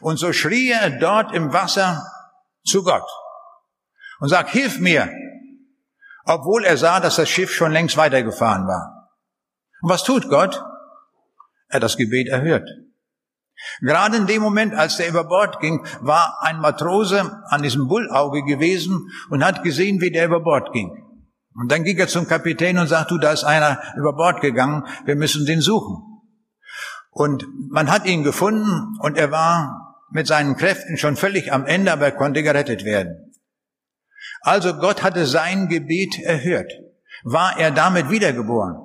[0.00, 2.06] Und so schrie er dort im Wasser
[2.64, 3.10] zu Gott
[4.20, 5.10] und sagt, hilf mir,
[6.26, 9.10] obwohl er sah, dass das Schiff schon längst weitergefahren war.
[9.80, 10.62] Und was tut Gott?
[11.70, 12.68] Er hat das Gebet erhört.
[13.80, 18.42] Gerade in dem Moment, als der über Bord ging, war ein Matrose an diesem Bullauge
[18.44, 20.90] gewesen und hat gesehen, wie der über Bord ging.
[21.54, 24.86] Und dann ging er zum Kapitän und sagt, du, da ist einer über Bord gegangen,
[25.04, 26.02] wir müssen den suchen.
[27.10, 31.92] Und man hat ihn gefunden und er war mit seinen Kräften schon völlig am Ende,
[31.92, 33.32] aber er konnte gerettet werden.
[34.42, 36.72] Also Gott hatte sein Gebet erhört.
[37.24, 38.76] War er damit wiedergeboren?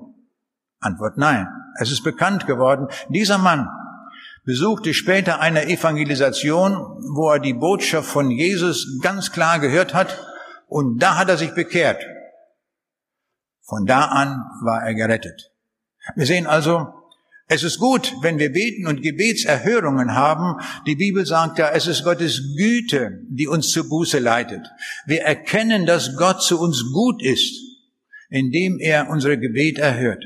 [0.79, 1.47] Antwort nein.
[1.79, 3.67] Es ist bekannt geworden, dieser Mann
[4.45, 6.73] besuchte später eine Evangelisation,
[7.15, 10.19] wo er die Botschaft von Jesus ganz klar gehört hat
[10.67, 12.03] und da hat er sich bekehrt.
[13.61, 15.51] Von da an war er gerettet.
[16.15, 16.87] Wir sehen also,
[17.47, 20.59] es ist gut, wenn wir beten und Gebetserhörungen haben.
[20.87, 24.67] Die Bibel sagt ja, es ist Gottes Güte, die uns zur Buße leitet.
[25.05, 27.55] Wir erkennen, dass Gott zu uns gut ist,
[28.29, 30.23] indem er unsere Gebet erhört.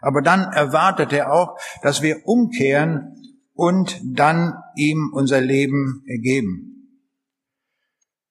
[0.00, 3.17] Aber dann erwartet er auch, dass wir umkehren
[3.58, 7.02] und dann ihm unser Leben geben.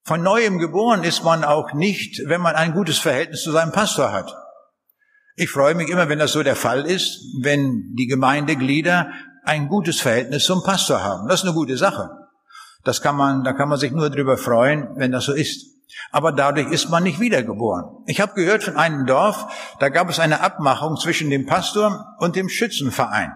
[0.06, 4.13] Von neuem geboren ist man auch nicht, wenn man ein gutes Verhältnis zu seinem Pastor
[4.13, 4.34] hat.
[5.36, 9.12] Ich freue mich immer, wenn das so der Fall ist, wenn die Gemeindeglieder
[9.44, 11.28] ein gutes Verhältnis zum Pastor haben.
[11.28, 12.10] Das ist eine gute Sache.
[12.86, 15.66] Das kann man, da kann man sich nur drüber freuen, wenn das so ist.
[16.10, 17.84] Aber dadurch ist man nicht wiedergeboren.
[18.06, 22.38] Ich habe gehört von einem Dorf, da gab es eine Abmachung zwischen dem Pastor und
[22.38, 23.34] dem Schützenverein.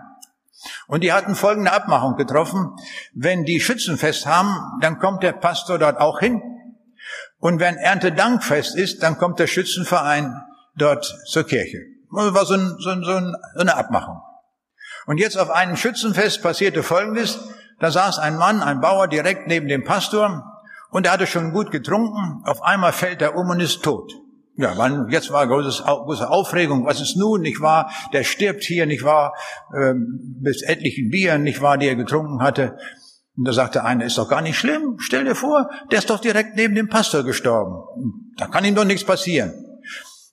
[0.87, 2.75] Und die hatten folgende Abmachung getroffen.
[3.13, 6.41] Wenn die Schützenfest haben, dann kommt der Pastor dort auch hin.
[7.39, 10.35] Und wenn Erntedankfest ist, dann kommt der Schützenverein
[10.75, 11.79] dort zur Kirche.
[12.13, 14.21] Das war so, ein, so, ein, so eine Abmachung.
[15.05, 17.39] Und jetzt auf einem Schützenfest passierte Folgendes.
[17.79, 20.43] Da saß ein Mann, ein Bauer direkt neben dem Pastor
[20.91, 22.43] und er hatte schon gut getrunken.
[22.45, 24.13] Auf einmal fällt er um und ist tot.
[24.61, 26.85] Ja, wann, jetzt war großes, große Aufregung.
[26.85, 27.91] Was ist nun, nicht wahr?
[28.13, 29.33] Der stirbt hier, nicht wahr?
[29.75, 32.77] Ähm, bis etlichen Bieren, nicht wahr, die er getrunken hatte.
[33.35, 34.97] Und da sagte einer, ist doch gar nicht schlimm.
[34.99, 38.33] Stell dir vor, der ist doch direkt neben dem Pastor gestorben.
[38.37, 39.51] Da kann ihm doch nichts passieren.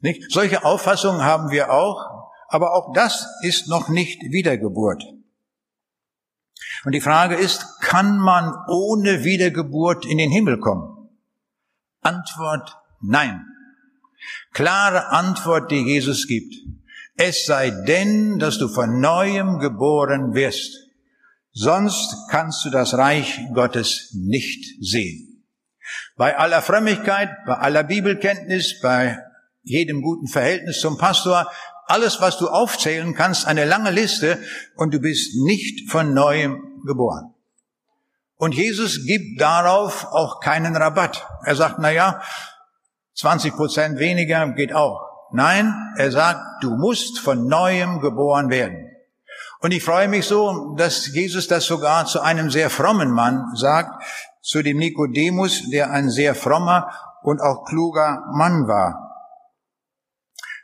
[0.01, 0.31] Nicht?
[0.31, 2.05] Solche Auffassungen haben wir auch,
[2.49, 5.03] aber auch das ist noch nicht Wiedergeburt.
[6.85, 11.09] Und die Frage ist, kann man ohne Wiedergeburt in den Himmel kommen?
[12.03, 13.45] Antwort nein.
[14.53, 16.55] Klare Antwort, die Jesus gibt.
[17.17, 20.73] Es sei denn, dass du von neuem geboren wirst.
[21.53, 25.45] Sonst kannst du das Reich Gottes nicht sehen.
[26.17, 29.19] Bei aller Frömmigkeit, bei aller Bibelkenntnis, bei
[29.63, 31.51] jedem guten Verhältnis zum Pastor,
[31.87, 34.39] alles, was du aufzählen kannst, eine lange Liste
[34.77, 37.35] und du bist nicht von neuem geboren.
[38.37, 41.27] Und Jesus gibt darauf auch keinen Rabatt.
[41.45, 42.23] Er sagt, na ja,
[43.19, 45.01] 20 Prozent weniger geht auch.
[45.33, 48.89] Nein, er sagt, du musst von neuem geboren werden.
[49.61, 54.03] Und ich freue mich so, dass Jesus das sogar zu einem sehr frommen Mann sagt,
[54.41, 59.05] zu dem Nikodemus, der ein sehr frommer und auch kluger Mann war.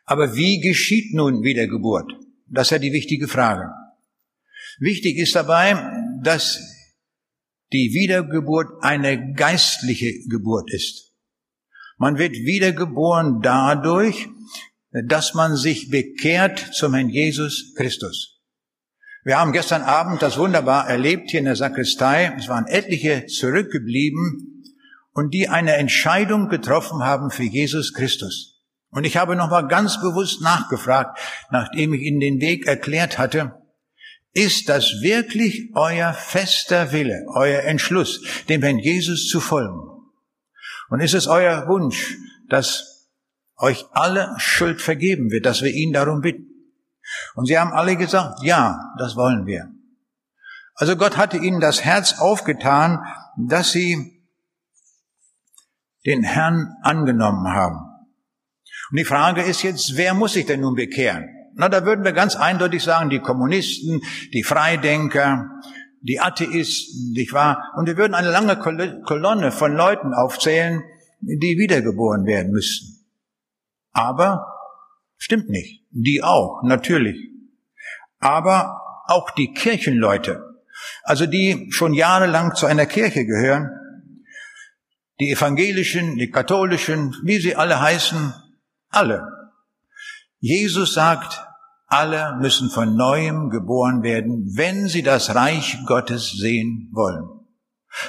[0.05, 2.13] Aber wie geschieht nun Wiedergeburt?
[2.47, 3.73] Das ist ja die wichtige Frage.
[4.79, 5.75] Wichtig ist dabei,
[6.23, 6.61] dass
[7.73, 11.04] die Wiedergeburt eine geistliche Geburt ist.
[11.97, 14.29] Man wird wiedergeboren dadurch,
[14.91, 18.41] dass man sich bekehrt zum Herrn Jesus Christus.
[19.25, 22.35] Wir haben gestern Abend das wunderbar erlebt hier in der Sakristei.
[22.39, 24.63] Es waren etliche zurückgeblieben
[25.13, 28.63] und die eine Entscheidung getroffen haben für Jesus Christus.
[28.91, 31.19] Und ich habe nochmal ganz bewusst nachgefragt,
[31.51, 33.55] nachdem ich Ihnen den Weg erklärt hatte,
[34.35, 39.94] ist das wirklich euer fester Wille, euer Entschluss, dem Herrn Jesus zu folgen?
[40.89, 42.17] Und ist es euer Wunsch,
[42.49, 43.11] dass
[43.57, 46.47] euch alle Schuld vergeben wird, dass wir ihn darum bitten?
[47.35, 49.71] Und sie haben alle gesagt, ja, das wollen wir.
[50.75, 53.05] Also Gott hatte ihnen das Herz aufgetan,
[53.37, 54.25] dass sie
[56.05, 57.79] den Herrn angenommen haben.
[58.91, 61.29] Und die Frage ist jetzt, wer muss sich denn nun bekehren?
[61.57, 65.49] Na, da würden wir ganz eindeutig sagen, die Kommunisten, die Freidenker,
[66.05, 67.73] die Atheisten, nicht wahr?
[67.77, 70.83] Und wir würden eine lange Kolonne von Leuten aufzählen,
[71.21, 73.07] die wiedergeboren werden müssten.
[73.93, 74.47] Aber
[75.17, 75.83] stimmt nicht.
[75.91, 77.17] Die auch, natürlich.
[78.19, 80.43] Aber auch die Kirchenleute,
[81.05, 83.71] also die schon jahrelang zu einer Kirche gehören,
[85.21, 88.35] die evangelischen, die katholischen, wie sie alle heißen,
[88.91, 89.27] alle.
[90.41, 91.47] Jesus sagt,
[91.87, 97.29] Alle müssen von neuem geboren werden, wenn sie das Reich Gottes sehen wollen.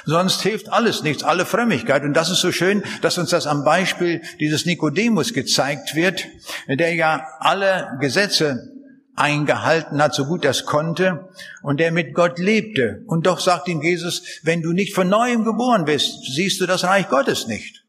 [0.04, 2.02] Sonst hilft alles nichts, alle Frömmigkeit.
[2.02, 6.26] Und das ist so schön, dass uns das am Beispiel dieses Nikodemus gezeigt wird,
[6.68, 8.72] der ja alle Gesetze
[9.14, 11.28] eingehalten hat, so gut er es konnte,
[11.62, 13.02] und der mit Gott lebte.
[13.06, 16.84] Und doch sagt ihm Jesus, wenn du nicht von neuem geboren bist, siehst du das
[16.84, 17.85] Reich Gottes nicht.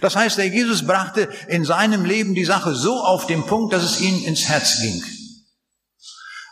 [0.00, 3.84] Das heißt, der Jesus brachte in seinem Leben die Sache so auf den Punkt, dass
[3.84, 5.02] es ihm ins Herz ging.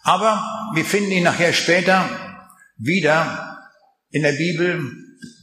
[0.03, 2.09] Aber wir finden ihn nachher später
[2.77, 3.59] wieder
[4.11, 4.81] in der Bibel,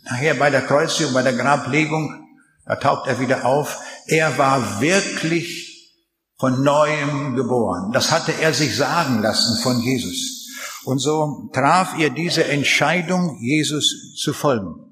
[0.06, 2.24] nachher bei der Kreuzigung, bei der Grablegung,
[2.65, 3.80] da taucht er wieder auf.
[4.08, 5.91] Er war wirklich
[6.39, 7.91] von neuem geboren.
[7.93, 10.50] Das hatte er sich sagen lassen von Jesus.
[10.86, 14.83] Und so traf er diese Entscheidung, Jesus zu folgen.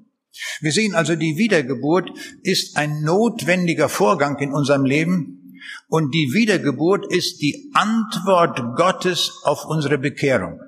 [0.60, 2.10] Wir sehen also, die Wiedergeburt
[2.42, 9.64] ist ein notwendiger Vorgang in unserem Leben und die Wiedergeburt ist die Antwort Gottes auf
[9.64, 10.60] unsere Bekehrung.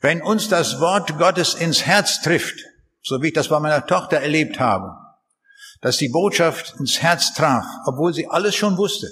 [0.00, 2.60] Wenn uns das Wort Gottes ins Herz trifft,
[3.02, 4.92] so wie ich das bei meiner Tochter erlebt habe,
[5.80, 9.08] dass die Botschaft ins Herz traf, obwohl sie alles schon wusste,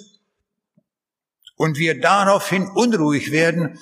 [1.56, 3.78] und wir daraufhin unruhig werden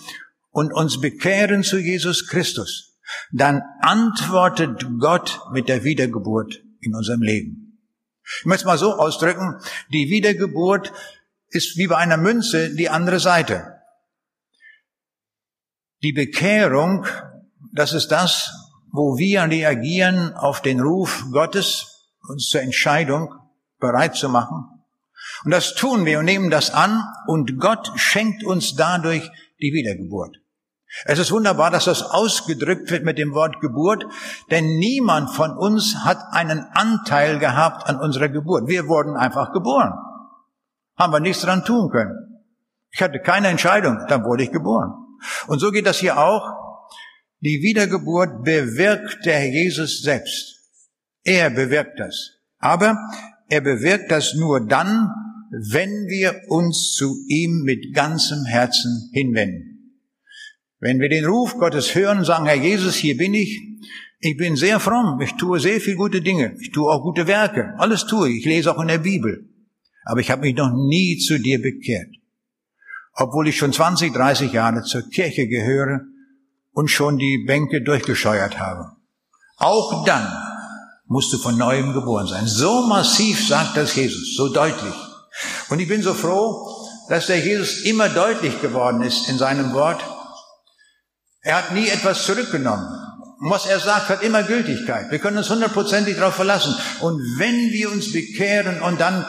[0.50, 2.89] und uns bekehren zu Jesus Christus,
[3.32, 7.78] dann antwortet Gott mit der Wiedergeburt in unserem Leben.
[8.40, 9.60] Ich möchte es mal so ausdrücken,
[9.92, 10.92] die Wiedergeburt
[11.48, 13.80] ist wie bei einer Münze die andere Seite.
[16.02, 17.06] Die Bekehrung,
[17.72, 18.52] das ist das,
[18.92, 23.34] wo wir reagieren auf den Ruf Gottes, uns zur Entscheidung
[23.78, 24.80] bereit zu machen.
[25.44, 30.39] Und das tun wir und nehmen das an und Gott schenkt uns dadurch die Wiedergeburt.
[31.04, 34.04] Es ist wunderbar, dass das ausgedrückt wird mit dem Wort Geburt,
[34.50, 38.68] denn niemand von uns hat einen Anteil gehabt an unserer Geburt.
[38.68, 39.92] Wir wurden einfach geboren.
[40.98, 42.42] Haben wir nichts dran tun können.
[42.90, 44.92] Ich hatte keine Entscheidung, dann wurde ich geboren.
[45.46, 46.44] Und so geht das hier auch.
[47.40, 50.58] Die Wiedergeburt bewirkt der Jesus selbst.
[51.22, 52.32] Er bewirkt das.
[52.58, 52.96] Aber
[53.48, 55.08] er bewirkt das nur dann,
[55.52, 59.69] wenn wir uns zu ihm mit ganzem Herzen hinwenden.
[60.80, 63.60] Wenn wir den Ruf Gottes hören sagen, Herr Jesus, hier bin ich,
[64.18, 67.74] ich bin sehr fromm, ich tue sehr viel gute Dinge, ich tue auch gute Werke,
[67.78, 69.48] alles tue ich, ich lese auch in der Bibel,
[70.04, 72.08] aber ich habe mich noch nie zu dir bekehrt,
[73.14, 76.00] obwohl ich schon 20, 30 Jahre zur Kirche gehöre
[76.72, 78.96] und schon die Bänke durchgescheuert habe.
[79.56, 80.26] Auch dann
[81.06, 82.46] musst du von neuem geboren sein.
[82.46, 84.94] So massiv sagt das Jesus, so deutlich.
[85.68, 86.66] Und ich bin so froh,
[87.08, 90.02] dass der Jesus immer deutlich geworden ist in seinem Wort.
[91.42, 92.86] Er hat nie etwas zurückgenommen.
[93.40, 95.10] Und was er sagt, hat immer Gültigkeit.
[95.10, 96.74] Wir können uns hundertprozentig darauf verlassen.
[97.00, 99.24] Und wenn wir uns bekehren und dann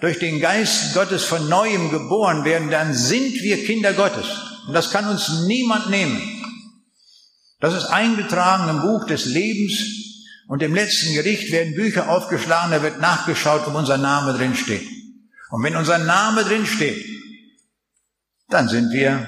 [0.00, 4.26] durch den Geist Gottes von neuem geboren werden, dann sind wir Kinder Gottes.
[4.66, 6.20] Und das kann uns niemand nehmen.
[7.60, 9.72] Das ist eingetragen im Buch des Lebens
[10.48, 14.86] und im letzten Gericht werden Bücher aufgeschlagen, da wird nachgeschaut, ob unser Name drin steht.
[15.50, 17.02] Und wenn unser Name drin steht,
[18.48, 19.26] dann sind wir,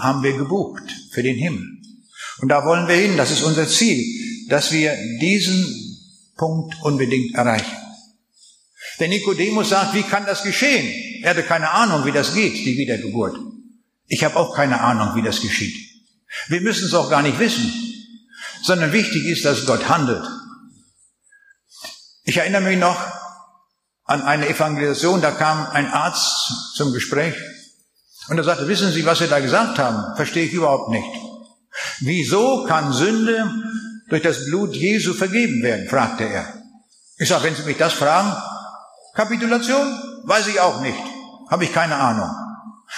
[0.00, 1.66] haben wir gebucht für den Himmel.
[2.38, 4.04] Und da wollen wir hin, das ist unser Ziel,
[4.48, 5.66] dass wir diesen
[6.36, 7.76] Punkt unbedingt erreichen.
[9.00, 11.22] Der Nikodemus sagt, wie kann das geschehen?
[11.22, 13.36] Er hatte keine Ahnung, wie das geht, die Wiedergeburt.
[14.06, 15.74] Ich habe auch keine Ahnung, wie das geschieht.
[16.48, 17.72] Wir müssen es auch gar nicht wissen
[18.64, 20.26] sondern wichtig ist, dass Gott handelt.
[22.24, 22.98] Ich erinnere mich noch
[24.04, 27.34] an eine Evangelisation, da kam ein Arzt zum Gespräch
[28.28, 30.16] und er sagte, wissen Sie, was Sie da gesagt haben?
[30.16, 31.08] Verstehe ich überhaupt nicht.
[32.00, 33.50] Wieso kann Sünde
[34.08, 35.88] durch das Blut Jesu vergeben werden?
[35.88, 36.46] fragte er.
[37.18, 38.34] Ich sage, wenn Sie mich das fragen,
[39.14, 39.86] Kapitulation?
[40.24, 40.98] Weiß ich auch nicht.
[41.50, 42.30] Habe ich keine Ahnung.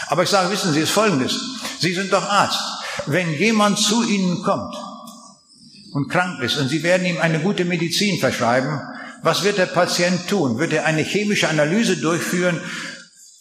[0.08, 1.38] Aber ich sage, wissen Sie, es folgendes.
[1.80, 2.60] Sie sind doch Arzt.
[3.06, 4.74] Wenn jemand zu Ihnen kommt
[5.92, 8.80] und krank ist und Sie werden ihm eine gute Medizin verschreiben,
[9.22, 10.58] was wird der Patient tun?
[10.58, 12.60] Wird er eine chemische Analyse durchführen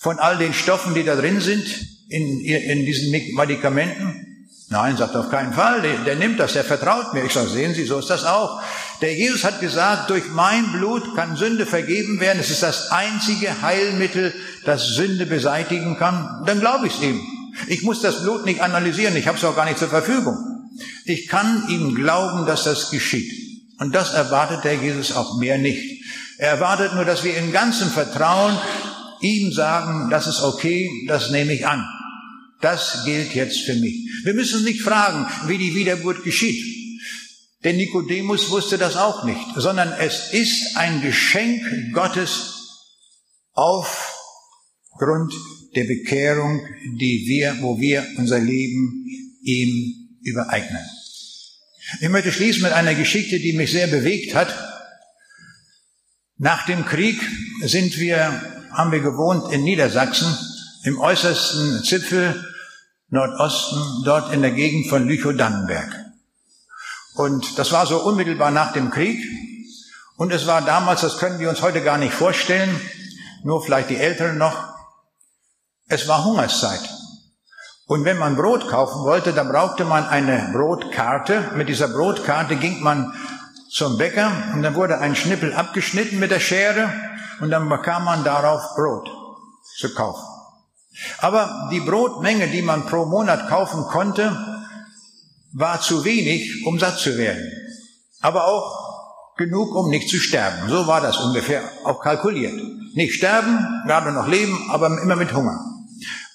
[0.05, 1.65] von all den Stoffen, die da drin sind
[2.09, 4.47] in, in diesen Medikamenten?
[4.69, 5.81] Nein, sagt auf keinen Fall.
[5.81, 7.23] Der, der nimmt das, der vertraut mir.
[7.23, 8.61] Ich sage, sehen Sie, so ist das auch.
[9.01, 12.37] Der Jesus hat gesagt, durch mein Blut kann Sünde vergeben werden.
[12.39, 14.31] Es ist das einzige Heilmittel,
[14.63, 16.43] das Sünde beseitigen kann.
[16.45, 17.19] Dann glaube ich es ihm.
[17.65, 19.15] Ich muss das Blut nicht analysieren.
[19.15, 20.37] Ich habe es auch gar nicht zur Verfügung.
[21.05, 23.31] Ich kann ihm glauben, dass das geschieht.
[23.79, 26.03] Und das erwartet der Jesus auch mehr nicht.
[26.37, 28.55] Er erwartet nur, dass wir in ganzem Vertrauen
[29.21, 31.85] ihm sagen, das ist okay, das nehme ich an.
[32.61, 33.95] Das gilt jetzt für mich.
[34.23, 36.63] Wir müssen nicht fragen, wie die Wiedergeburt geschieht.
[37.63, 41.63] Denn Nikodemus wusste das auch nicht, sondern es ist ein Geschenk
[41.93, 42.53] Gottes
[43.53, 45.33] aufgrund
[45.75, 46.61] der Bekehrung,
[46.99, 49.05] die wir, wo wir unser Leben
[49.41, 50.83] ihm übereignen.
[52.01, 54.53] Ich möchte schließen mit einer Geschichte, die mich sehr bewegt hat.
[56.37, 57.19] Nach dem Krieg
[57.61, 60.37] sind wir, haben wir gewohnt in Niedersachsen,
[60.83, 62.45] im äußersten Zipfel
[63.09, 66.05] Nordosten, dort in der Gegend von Lüchow-Dannenberg.
[67.15, 69.23] Und das war so unmittelbar nach dem Krieg.
[70.17, 72.69] Und es war damals, das können wir uns heute gar nicht vorstellen,
[73.43, 74.55] nur vielleicht die Älteren noch,
[75.87, 76.81] es war Hungerszeit.
[77.87, 81.51] Und wenn man Brot kaufen wollte, dann brauchte man eine Brotkarte.
[81.55, 83.13] Mit dieser Brotkarte ging man
[83.69, 86.91] zum Bäcker und dann wurde ein Schnippel abgeschnitten mit der Schere
[87.41, 89.09] und dann bekam man darauf Brot
[89.77, 90.23] zu kaufen.
[91.19, 94.35] Aber die Brotmenge, die man pro Monat kaufen konnte,
[95.53, 97.51] war zu wenig, um satt zu werden.
[98.21, 100.69] Aber auch genug, um nicht zu sterben.
[100.69, 102.53] So war das ungefähr auch kalkuliert.
[102.93, 105.59] Nicht sterben, gerade noch leben, aber immer mit Hunger.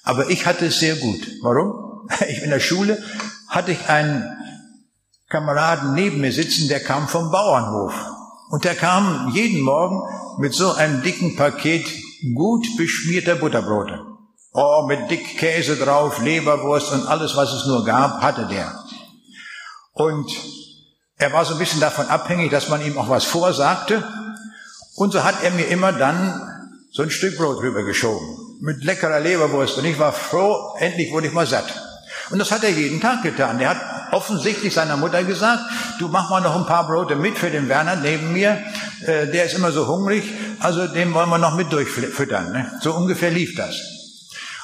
[0.03, 1.27] Aber ich hatte es sehr gut.
[1.41, 1.89] Warum?
[2.27, 3.01] Ich in der Schule
[3.47, 4.25] hatte ich einen
[5.29, 7.93] Kameraden neben mir sitzen, der kam vom Bauernhof.
[8.51, 10.01] Und der kam jeden Morgen
[10.39, 11.85] mit so einem dicken Paket
[12.35, 14.05] gut beschmierter Butterbrote.
[14.53, 18.77] Oh, mit dick Käse drauf, Leberwurst und alles, was es nur gab, hatte der.
[19.93, 20.29] Und
[21.17, 24.03] er war so ein bisschen davon abhängig, dass man ihm auch was vorsagte.
[24.95, 26.41] Und so hat er mir immer dann
[26.91, 31.33] so ein Stück Brot rübergeschoben mit leckerer Leberwurst und ich war froh, endlich wurde ich
[31.33, 31.73] mal satt.
[32.29, 33.59] Und das hat er jeden Tag getan.
[33.59, 35.63] Er hat offensichtlich seiner Mutter gesagt,
[35.99, 38.63] du mach mal noch ein paar Brote mit für den Werner neben mir,
[39.05, 40.23] äh, der ist immer so hungrig,
[40.59, 42.51] also den wollen wir noch mit durchfüttern.
[42.51, 42.71] Ne?
[42.81, 43.75] So ungefähr lief das.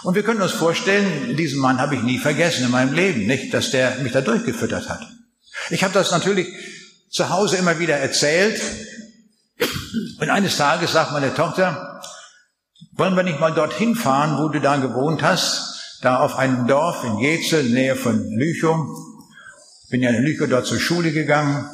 [0.03, 3.53] Und wir können uns vorstellen, diesen Mann habe ich nie vergessen in meinem Leben, nicht,
[3.53, 5.01] dass der mich da durchgefüttert hat.
[5.69, 6.47] Ich habe das natürlich
[7.09, 8.61] zu Hause immer wieder erzählt.
[10.19, 12.01] Und eines Tages sagt meine Tochter,
[12.93, 17.03] wollen wir nicht mal dorthin fahren, wo du da gewohnt hast, da auf einem Dorf
[17.03, 19.06] in Jezel, Nähe von Lüchow.
[19.89, 21.69] Bin ja in Lüchow dort zur Schule gegangen.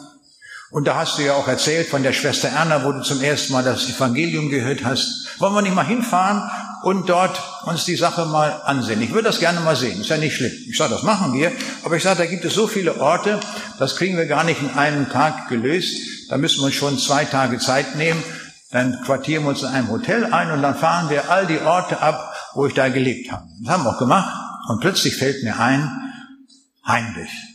[0.73, 3.53] Und da hast du ja auch erzählt von der Schwester Erna, wo du zum ersten
[3.53, 5.39] Mal das Evangelium gehört hast.
[5.39, 6.49] Wollen wir nicht mal hinfahren
[6.83, 9.01] und dort uns die Sache mal ansehen?
[9.01, 10.01] Ich würde das gerne mal sehen.
[10.01, 10.51] Ist ja nicht schlimm.
[10.67, 11.51] Ich sage, das machen wir.
[11.83, 13.39] Aber ich sage, da gibt es so viele Orte,
[13.77, 15.95] das kriegen wir gar nicht in einem Tag gelöst.
[16.29, 18.23] Da müssen wir uns schon zwei Tage Zeit nehmen.
[18.71, 21.99] Dann quartieren wir uns in einem Hotel ein und dann fahren wir all die Orte
[21.99, 23.43] ab, wo ich da gelebt habe.
[23.63, 24.35] Das haben wir auch gemacht.
[24.69, 25.87] Und plötzlich fällt mir ein,
[26.87, 27.52] Heinrich.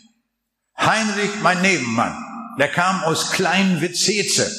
[0.79, 2.17] Heinrich, mein Nebenmann.
[2.59, 4.51] Der kam aus Kleinwitzeze.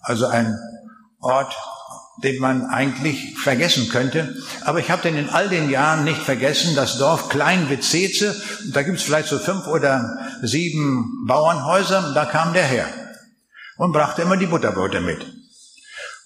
[0.00, 0.58] Also ein
[1.20, 1.54] Ort,
[2.22, 4.34] den man eigentlich vergessen könnte.
[4.62, 8.40] Aber ich habe den in all den Jahren nicht vergessen, das Dorf Kleinwitzeze.
[8.72, 12.12] Da gibt es vielleicht so fünf oder sieben Bauernhäuser.
[12.14, 12.86] Da kam der her
[13.76, 15.33] und brachte immer die Butterbrote mit.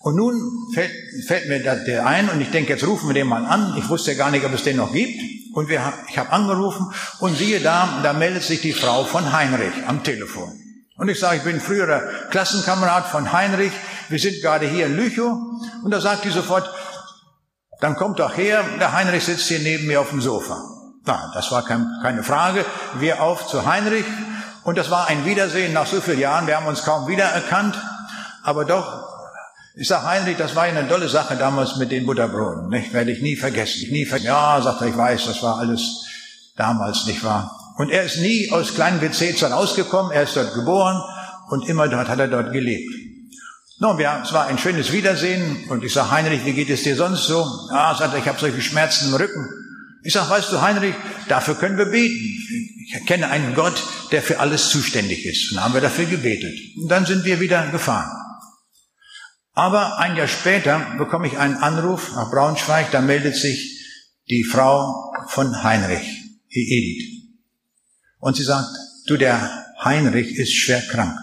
[0.00, 0.92] Und nun fällt,
[1.26, 3.74] fällt mir der ein und ich denke, jetzt rufen wir den mal an.
[3.78, 5.20] Ich wusste gar nicht, ob es den noch gibt.
[5.54, 9.72] Und wir, ich habe angerufen und siehe da, da meldet sich die Frau von Heinrich
[9.86, 10.52] am Telefon.
[10.96, 13.72] Und ich sage, ich bin früherer Klassenkamerad von Heinrich.
[14.08, 15.36] Wir sind gerade hier in Lüchow.
[15.82, 16.68] Und da sagt die sofort,
[17.80, 20.60] dann kommt doch her, der Heinrich sitzt hier neben mir auf dem Sofa.
[21.06, 22.64] Na, das war kein, keine Frage.
[22.98, 24.04] Wir auf zu Heinrich.
[24.64, 26.46] Und das war ein Wiedersehen nach so vielen Jahren.
[26.46, 27.76] Wir haben uns kaum wiedererkannt.
[28.42, 29.07] Aber doch
[29.78, 32.92] ich sag Heinrich, das war eine tolle Sache damals mit den Butterbroten, nicht?
[32.92, 33.88] Werde ich nie vergessen.
[33.92, 34.26] nie vergessen.
[34.26, 36.04] Ja, sagt er, ich weiß, das war alles
[36.56, 37.74] damals, nicht wahr?
[37.76, 41.00] Und er ist nie aus kleinen Bezezern rausgekommen, er ist dort geboren
[41.50, 42.92] und immer dort hat er dort gelebt.
[43.78, 46.96] Nun, wir, es war ein schönes Wiedersehen und ich sag Heinrich, wie geht es dir
[46.96, 47.46] sonst so?
[47.70, 49.48] Ja, sagt er, ich habe solche Schmerzen im Rücken.
[50.02, 50.94] Ich sag, weißt du, Heinrich,
[51.28, 52.34] dafür können wir beten.
[52.84, 55.52] Ich kenne einen Gott, der für alles zuständig ist.
[55.52, 56.58] Und dann haben wir dafür gebetet.
[56.76, 58.27] Und dann sind wir wieder gefahren.
[59.58, 63.84] Aber ein Jahr später bekomme ich einen Anruf nach Braunschweig, da meldet sich
[64.30, 66.06] die Frau von Heinrich,
[66.54, 67.34] die Edith.
[68.20, 68.68] Und sie sagt,
[69.08, 71.18] du, der Heinrich ist schwer krank.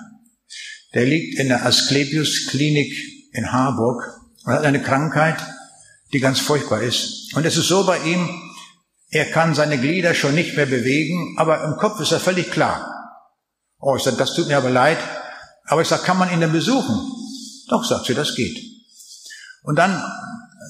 [0.94, 2.92] Der liegt in der Asklepios Klinik
[3.32, 4.04] in Harburg
[4.44, 5.38] und hat eine Krankheit,
[6.12, 7.34] die ganz furchtbar ist.
[7.36, 8.52] Und es ist so bei ihm,
[9.12, 12.86] er kann seine Glieder schon nicht mehr bewegen, aber im Kopf ist er völlig klar.
[13.80, 15.00] Oh, ich sage, das tut mir aber leid.
[15.68, 17.16] Aber ich sage, kann man ihn denn besuchen?
[17.70, 18.58] Doch, sagt sie, das geht.
[19.64, 20.02] Und dann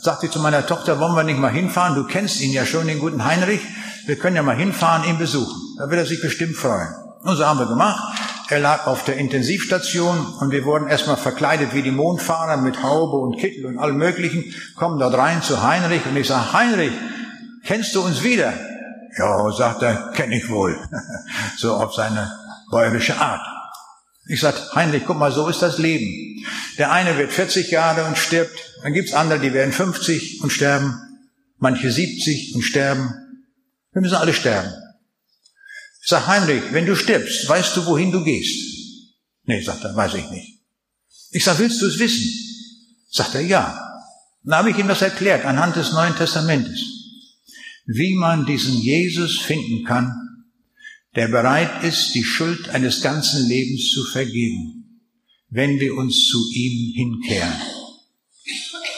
[0.02, 1.96] sagt sie zu meiner Tochter, wollen wir nicht mal hinfahren?
[1.96, 3.62] Du kennst ihn ja schon, den guten Heinrich.
[4.06, 5.56] Wir können ja mal hinfahren, ihn besuchen.
[5.78, 6.88] Da wird er sich bestimmt freuen.
[7.24, 8.16] Und so haben wir gemacht.
[8.50, 13.18] Er lag auf der Intensivstation und wir wurden erstmal verkleidet wie die Mondfahrer mit Haube
[13.18, 16.92] und Kittel und allem Möglichen, kommen dort rein zu Heinrich und ich sage, Heinrich,
[17.64, 18.54] kennst du uns wieder?
[19.18, 20.78] Ja, sagt er, kenne ich wohl.
[21.58, 22.32] so auf seine
[22.70, 23.42] bäuerische Art.
[24.28, 26.46] Ich sage, Heinrich, guck mal, so ist das Leben.
[26.78, 31.00] Der eine wird 40 Jahre und stirbt, dann gibt's andere, die werden 50 und sterben.
[31.58, 33.14] manche 70 und sterben.
[33.94, 34.72] Wir müssen alle sterben.
[36.02, 38.76] Ich sag, Heinrich, wenn du stirbst, weißt du, wohin du gehst?
[39.46, 40.60] Nee, sagt er, weiß ich nicht.
[41.32, 42.28] Ich sag, willst du es wissen?
[43.10, 43.82] Sagt er, ja.
[44.44, 46.80] Dann habe ich ihm das erklärt anhand des Neuen Testamentes,
[47.86, 50.25] wie man diesen Jesus finden kann,
[51.16, 55.02] der bereit ist, die Schuld eines ganzen Lebens zu vergeben,
[55.50, 57.54] wenn wir uns zu ihm hinkehren.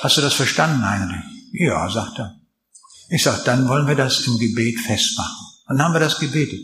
[0.01, 1.23] Hast du das verstanden, Heinrich?
[1.53, 2.39] Ja, sagt er.
[3.09, 5.47] Ich sag, dann wollen wir das im Gebet festmachen.
[5.67, 6.59] Und dann haben wir das gebetet.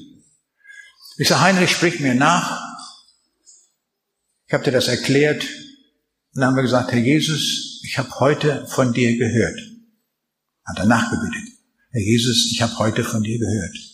[1.18, 2.60] Ich sag, Heinrich, sprich mir nach.
[4.48, 5.44] Ich habe dir das erklärt.
[5.44, 9.60] Und dann haben wir gesagt, Herr Jesus, ich habe heute von dir gehört.
[10.66, 11.54] Hat er nachgebetet.
[11.92, 13.93] Herr Jesus, ich habe heute von dir gehört.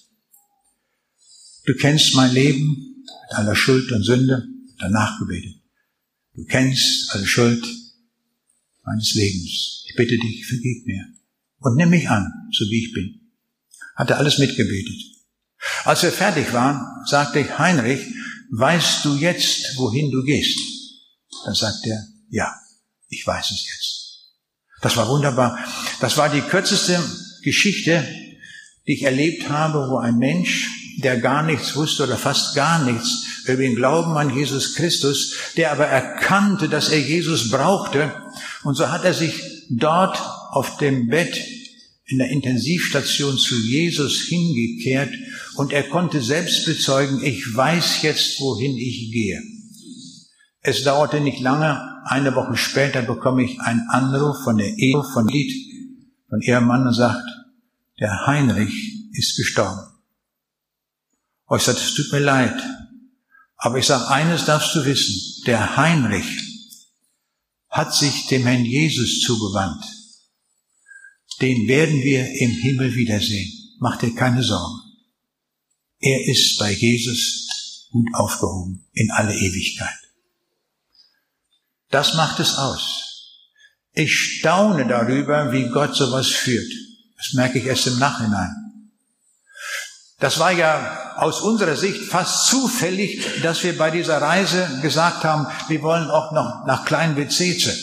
[1.69, 4.43] Du kennst mein Leben mit aller Schuld und Sünde.
[4.79, 5.61] Danach gebetet.
[6.33, 7.63] Du kennst alle Schuld
[8.83, 9.83] meines Lebens.
[9.87, 11.05] Ich bitte dich, vergib mir
[11.59, 13.33] und nimm mich an, so wie ich bin.
[13.95, 14.99] Hat er alles mitgebetet.
[15.83, 18.01] Als wir fertig waren, sagte ich, Heinrich,
[18.49, 20.57] weißt du jetzt, wohin du gehst?
[21.45, 22.51] Dann sagt er, ja,
[23.09, 24.33] ich weiß es jetzt.
[24.81, 25.59] Das war wunderbar.
[25.99, 26.99] Das war die kürzeste
[27.43, 28.07] Geschichte,
[28.87, 33.25] die ich erlebt habe, wo ein Mensch, der gar nichts wusste oder fast gar nichts
[33.45, 38.13] über den Glauben an Jesus Christus, der aber erkannte, dass er Jesus brauchte,
[38.63, 40.19] und so hat er sich dort
[40.51, 41.39] auf dem Bett
[42.05, 45.13] in der Intensivstation zu Jesus hingekehrt
[45.55, 49.41] und er konnte selbst bezeugen, ich weiß jetzt, wohin ich gehe.
[50.61, 55.27] Es dauerte nicht lange, eine Woche später bekomme ich einen Anruf von der Ehe von
[55.27, 55.53] Lied,
[56.29, 57.27] von ihrem Mann und sagt,
[57.99, 59.98] der Heinrich ist gestorben.
[61.49, 62.61] Oh, ich sagte, es tut mir leid.
[63.57, 66.27] Aber ich sage, eines darfst du wissen, der Heinrich
[67.69, 69.83] hat sich dem Herrn Jesus zugewandt.
[71.41, 73.51] Den werden wir im Himmel wiedersehen.
[73.79, 74.79] Mach dir keine Sorgen.
[75.99, 79.97] Er ist bei Jesus gut aufgehoben in alle Ewigkeit.
[81.89, 83.05] Das macht es aus.
[83.93, 86.71] Ich staune darüber, wie Gott sowas führt.
[87.17, 88.68] Das merke ich erst im Nachhinein.
[90.19, 95.47] Das war ja aus unserer Sicht fast zufällig, dass wir bei dieser Reise gesagt haben,
[95.67, 97.73] wir wollen auch noch nach Klein-Bezeze.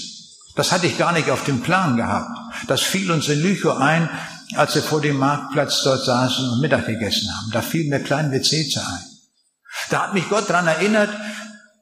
[0.54, 2.30] Das hatte ich gar nicht auf dem Plan gehabt.
[2.66, 4.08] Das fiel uns in Lüchow ein,
[4.54, 7.50] als wir vor dem Marktplatz dort saßen und Mittag gegessen haben.
[7.52, 9.04] Da fiel mir Klein-Bezeze ein.
[9.90, 11.10] Da hat mich Gott daran erinnert,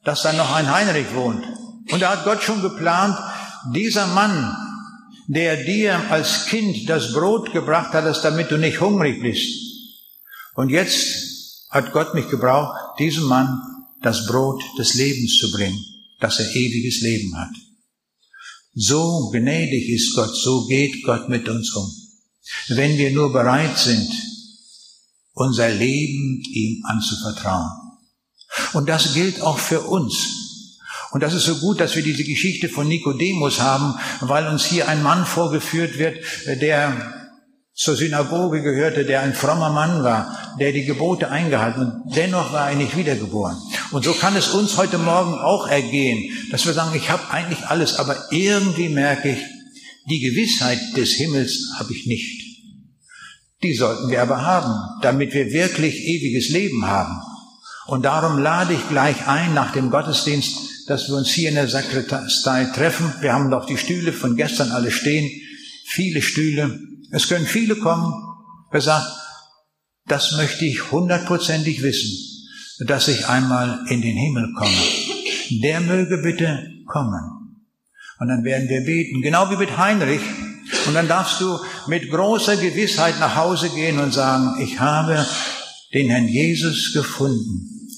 [0.05, 1.44] dass da noch ein Heinrich wohnt.
[1.90, 3.16] Und da hat Gott schon geplant,
[3.72, 4.57] dieser Mann,
[5.26, 9.63] der dir als Kind das Brot gebracht hat, damit du nicht hungrig bist,
[10.55, 13.61] und jetzt hat Gott mich gebraucht, diesem Mann
[14.02, 15.78] das Brot des Lebens zu bringen,
[16.20, 17.50] dass er ewiges Leben hat.
[18.74, 21.90] So gnädig ist Gott, so geht Gott mit uns um.
[22.68, 24.11] Wenn wir nur bereit sind,
[25.32, 27.70] unser Leben ihm anzuvertrauen.
[28.72, 30.14] Und das gilt auch für uns.
[31.11, 34.88] Und das ist so gut, dass wir diese Geschichte von Nikodemus haben, weil uns hier
[34.88, 37.23] ein Mann vorgeführt wird, der
[37.74, 42.70] zur Synagoge gehörte, der ein frommer Mann war, der die Gebote eingehalten und dennoch war
[42.70, 43.56] er nicht wiedergeboren.
[43.90, 47.66] Und so kann es uns heute Morgen auch ergehen, dass wir sagen, ich habe eigentlich
[47.66, 49.38] alles, aber irgendwie merke ich,
[50.08, 52.44] die Gewissheit des Himmels habe ich nicht.
[53.62, 57.18] Die sollten wir aber haben, damit wir wirklich ewiges Leben haben.
[57.86, 61.68] Und darum lade ich gleich ein nach dem Gottesdienst, dass wir uns hier in der
[61.68, 63.12] Sakristei treffen.
[63.20, 65.30] Wir haben doch die Stühle von gestern alle stehen,
[65.86, 66.78] viele Stühle.
[67.14, 68.12] Es können viele kommen,
[68.72, 69.06] wer sagt,
[70.06, 72.10] das möchte ich hundertprozentig wissen,
[72.88, 75.62] dass ich einmal in den Himmel komme.
[75.62, 77.62] Der möge bitte kommen.
[78.18, 80.22] Und dann werden wir beten, genau wie mit Heinrich.
[80.88, 81.56] Und dann darfst du
[81.86, 85.24] mit großer Gewissheit nach Hause gehen und sagen, ich habe
[85.92, 87.90] den Herrn Jesus gefunden.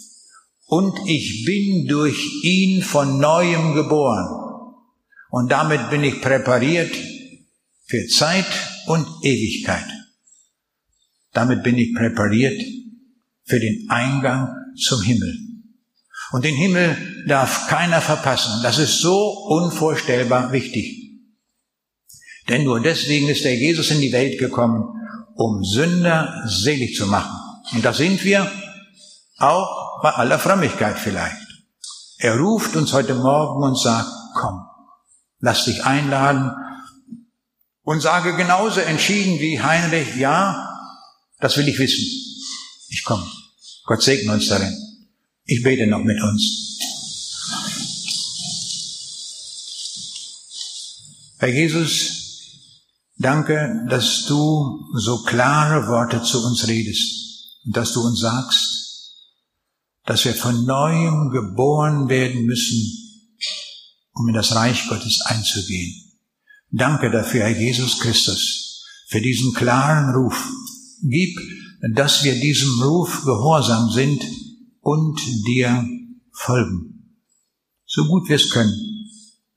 [0.67, 4.29] Und ich bin durch ihn von neuem geboren.
[5.31, 6.95] Und damit bin ich präpariert
[7.87, 8.45] für Zeit
[8.87, 9.87] und Ewigkeit.
[11.33, 12.61] Damit bin ich präpariert
[13.45, 15.37] für den Eingang zum Himmel.
[16.33, 16.97] Und den Himmel
[17.29, 18.63] darf keiner verpassen.
[18.63, 21.07] Das ist so unvorstellbar wichtig.
[22.49, 24.85] Denn nur deswegen ist der Jesus in die Welt gekommen,
[25.35, 27.37] um Sünder selig zu machen.
[27.73, 28.51] Und da sind wir
[29.39, 31.37] auch bei aller Frömmigkeit vielleicht.
[32.19, 34.65] Er ruft uns heute Morgen und sagt, komm,
[35.41, 36.51] lass dich einladen
[37.87, 40.69] und sage genauso entschieden wie Heinrich, ja,
[41.41, 42.05] das will ich wissen.
[42.89, 43.27] Ich komme.
[43.85, 44.77] Gott segne uns darin.
[45.45, 46.79] Ich bete noch mit uns.
[51.39, 52.17] Herr Jesus,
[53.19, 59.15] Danke, dass du so klare Worte zu uns redest und dass du uns sagst,
[60.05, 62.79] dass wir von neuem geboren werden müssen,
[64.13, 66.06] um in das Reich Gottes einzugehen.
[66.71, 70.51] Danke dafür, Herr Jesus Christus, für diesen klaren Ruf.
[71.03, 71.39] Gib,
[71.95, 74.23] dass wir diesem Ruf gehorsam sind
[74.81, 75.87] und dir
[76.33, 77.15] folgen.
[77.87, 78.75] So gut wir es können,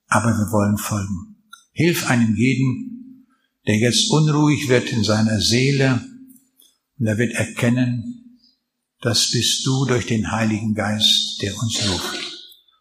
[0.07, 1.43] aber wir wollen folgen.
[1.71, 3.25] Hilf einem jeden,
[3.65, 6.01] der jetzt unruhig wird in seiner Seele
[6.97, 8.39] und er wird erkennen,
[9.01, 12.19] das bist du durch den Heiligen Geist, der uns ruft.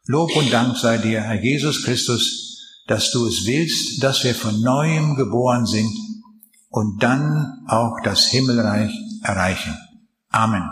[0.07, 2.48] Lob und Dank sei dir, Herr Jesus Christus,
[2.89, 5.93] dass du es willst, dass wir von neuem geboren sind
[6.70, 9.76] und dann auch das Himmelreich erreichen.
[10.30, 10.68] Amen.